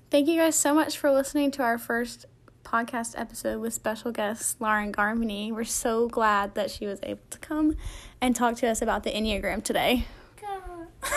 Thank 0.09 0.27
you 0.27 0.37
guys 0.37 0.55
so 0.55 0.73
much 0.73 0.97
for 0.97 1.11
listening 1.11 1.51
to 1.51 1.61
our 1.61 1.77
first 1.77 2.25
podcast 2.63 3.13
episode 3.17 3.61
with 3.61 3.73
special 3.73 4.11
guest 4.11 4.59
Lauren 4.59 4.91
Garmany. 4.91 5.51
We're 5.51 5.63
so 5.63 6.07
glad 6.07 6.55
that 6.55 6.71
she 6.71 6.87
was 6.87 6.99
able 7.03 7.21
to 7.29 7.37
come 7.39 7.75
and 8.19 8.35
talk 8.35 8.55
to 8.57 8.67
us 8.67 8.81
about 8.81 9.03
the 9.03 9.11
Enneagram 9.11 9.63
today. 9.63 10.05
That's 10.97 11.11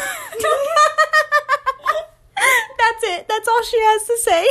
it. 3.05 3.27
That's 3.29 3.49
all 3.49 3.63
she 3.63 3.79
has 3.81 4.07
to 4.07 4.19
say. 4.19 4.47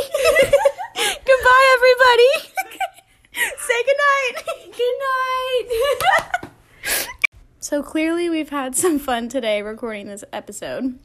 Goodbye, 1.24 1.76
everybody. 1.76 2.49
say 3.58 3.82
goodnight. 3.84 4.46
Good 4.76 4.96
night. 6.42 6.50
so 7.60 7.82
clearly, 7.82 8.28
we've 8.28 8.50
had 8.50 8.74
some 8.76 8.98
fun 8.98 9.28
today 9.28 9.62
recording 9.62 10.08
this 10.08 10.24
episode. 10.32 10.98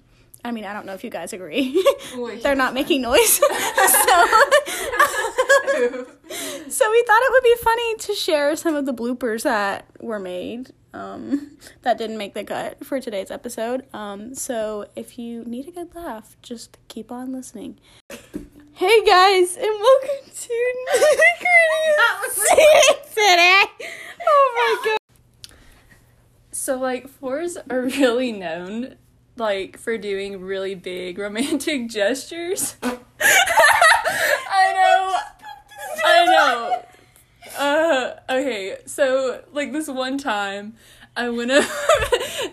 I 0.43 0.51
mean, 0.51 0.65
I 0.65 0.73
don't 0.73 0.85
know 0.85 0.93
if 0.93 1.03
you 1.03 1.09
guys 1.09 1.33
agree. 1.33 1.83
They're 2.43 2.55
not 2.55 2.73
making 2.75 3.01
noise. 3.01 3.35
so, 3.37 3.43
so 6.69 6.91
we 6.91 7.03
thought 7.03 7.21
it 7.23 7.31
would 7.31 7.43
be 7.43 7.55
funny 7.63 7.95
to 7.95 8.13
share 8.13 8.55
some 8.55 8.75
of 8.75 8.85
the 8.85 8.93
bloopers 8.93 9.41
that 9.43 9.85
were 9.99 10.19
made 10.19 10.71
um, 10.93 11.57
that 11.81 11.97
didn't 11.97 12.19
make 12.19 12.35
the 12.35 12.43
cut 12.43 12.85
for 12.85 13.01
today's 13.01 13.31
episode. 13.31 13.85
Um, 13.93 14.35
so 14.35 14.85
if 14.95 15.17
you 15.17 15.43
need 15.45 15.67
a 15.67 15.71
good 15.71 15.95
laugh, 15.95 16.37
just 16.43 16.77
keep 16.89 17.11
on 17.11 17.33
listening. 17.33 17.79
Hey 18.77 19.05
guys, 19.05 19.55
and 19.55 19.71
welcome 19.79 20.29
to 20.35 20.75
today. 23.05 23.63
Oh 24.27 24.81
my 24.83 24.89
god. 24.89 24.97
So 26.51 26.77
like 26.77 27.07
fours 27.07 27.57
are 27.69 27.83
really 27.83 28.33
known 28.33 28.97
like 29.37 29.77
for 29.77 29.97
doing 29.97 30.41
really 30.41 30.75
big 30.75 31.17
romantic 31.17 31.87
gestures. 31.89 32.75
I 32.83 32.97
know. 34.73 35.19
I 36.03 36.25
know. 36.25 36.85
Uh 37.57 38.19
okay, 38.29 38.75
so 38.87 39.41
like 39.53 39.71
this 39.71 39.87
one 39.87 40.17
time 40.17 40.73
I 41.17 41.29
went 41.29 41.51
up 41.51 41.63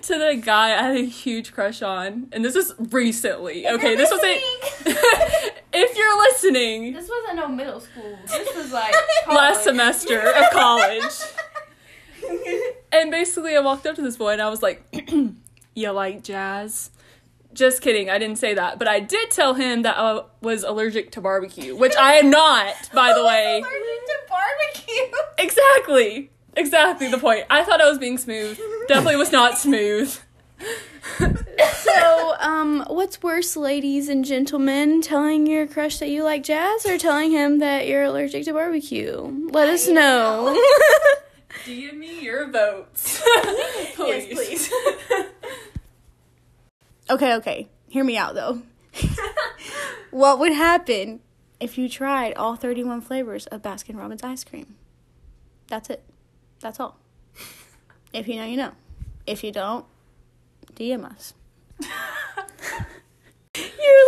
to 0.02 0.18
the 0.18 0.40
guy 0.42 0.70
I 0.78 0.82
had 0.82 0.96
a 0.96 1.04
huge 1.04 1.52
crush 1.52 1.82
on, 1.82 2.28
and 2.32 2.44
this 2.44 2.54
is 2.54 2.72
recently. 2.78 3.66
Okay, 3.66 3.96
this 3.96 4.10
was 4.10 4.20
a. 4.22 4.40
if 5.72 5.96
you're 5.96 6.18
listening, 6.18 6.92
This 6.92 7.08
wasn't 7.08 7.36
no 7.36 7.48
middle 7.48 7.80
school. 7.80 8.18
This 8.26 8.56
was 8.56 8.72
like 8.72 8.94
last 9.28 9.64
semester 9.64 10.20
of 10.20 10.50
college. 10.52 11.12
And 12.92 13.10
basically, 13.10 13.56
I 13.56 13.60
walked 13.60 13.86
up 13.86 13.96
to 13.96 14.02
this 14.02 14.16
boy 14.16 14.32
and 14.34 14.42
I 14.42 14.48
was 14.48 14.62
like, 14.62 14.84
You 15.74 15.90
like 15.90 16.22
jazz? 16.22 16.90
Just 17.52 17.82
kidding, 17.82 18.08
I 18.08 18.18
didn't 18.18 18.38
say 18.38 18.54
that. 18.54 18.78
But 18.78 18.88
I 18.88 19.00
did 19.00 19.30
tell 19.30 19.54
him 19.54 19.82
that 19.82 19.98
I 19.98 20.22
was 20.40 20.62
allergic 20.62 21.10
to 21.12 21.20
barbecue, 21.20 21.76
which 21.76 21.94
I 21.96 22.14
am 22.14 22.30
not, 22.30 22.74
by 22.94 23.12
the 23.12 23.24
way. 23.24 23.60
Allergic 23.60 24.06
to 24.06 24.18
barbecue. 24.28 25.18
Exactly. 25.38 26.30
Exactly 26.56 27.08
the 27.08 27.18
point. 27.18 27.44
I 27.50 27.64
thought 27.64 27.80
I 27.80 27.88
was 27.88 27.98
being 27.98 28.18
smooth. 28.18 28.58
Definitely 28.88 29.16
was 29.16 29.32
not 29.32 29.58
smooth. 29.58 30.16
So, 31.18 32.34
um, 32.38 32.84
what's 32.88 33.22
worse, 33.22 33.56
ladies 33.56 34.08
and 34.08 34.24
gentlemen, 34.24 35.00
telling 35.02 35.46
your 35.46 35.66
crush 35.66 35.98
that 35.98 36.08
you 36.08 36.22
like 36.22 36.42
jazz 36.44 36.86
or 36.86 36.98
telling 36.98 37.32
him 37.32 37.58
that 37.58 37.88
you're 37.88 38.04
allergic 38.04 38.44
to 38.44 38.52
barbecue? 38.52 39.48
Let 39.50 39.68
us 39.68 39.88
know. 39.88 40.56
Give 41.66 41.94
me 41.96 42.20
your 42.20 42.48
votes. 42.50 43.22
please. 43.96 44.34
Please. 44.34 44.70
Okay, 47.10 47.34
okay. 47.34 47.68
Hear 47.88 48.04
me 48.04 48.16
out 48.16 48.34
though. 48.34 48.62
what 50.10 50.38
would 50.38 50.52
happen 50.52 51.20
if 51.60 51.76
you 51.76 51.86
tried 51.88 52.32
all 52.34 52.56
31 52.56 53.02
flavors 53.02 53.46
of 53.48 53.60
Baskin 53.60 53.98
Robbins 53.98 54.22
ice 54.22 54.44
cream? 54.44 54.76
That's 55.68 55.90
it. 55.90 56.02
That's 56.62 56.78
all. 56.80 56.96
if 58.12 58.28
you 58.28 58.36
know, 58.36 58.44
you 58.44 58.56
know. 58.56 58.70
If 59.26 59.42
you 59.44 59.50
don't, 59.52 59.84
DM 60.74 61.04
us. 61.04 61.34
You're 61.80 61.88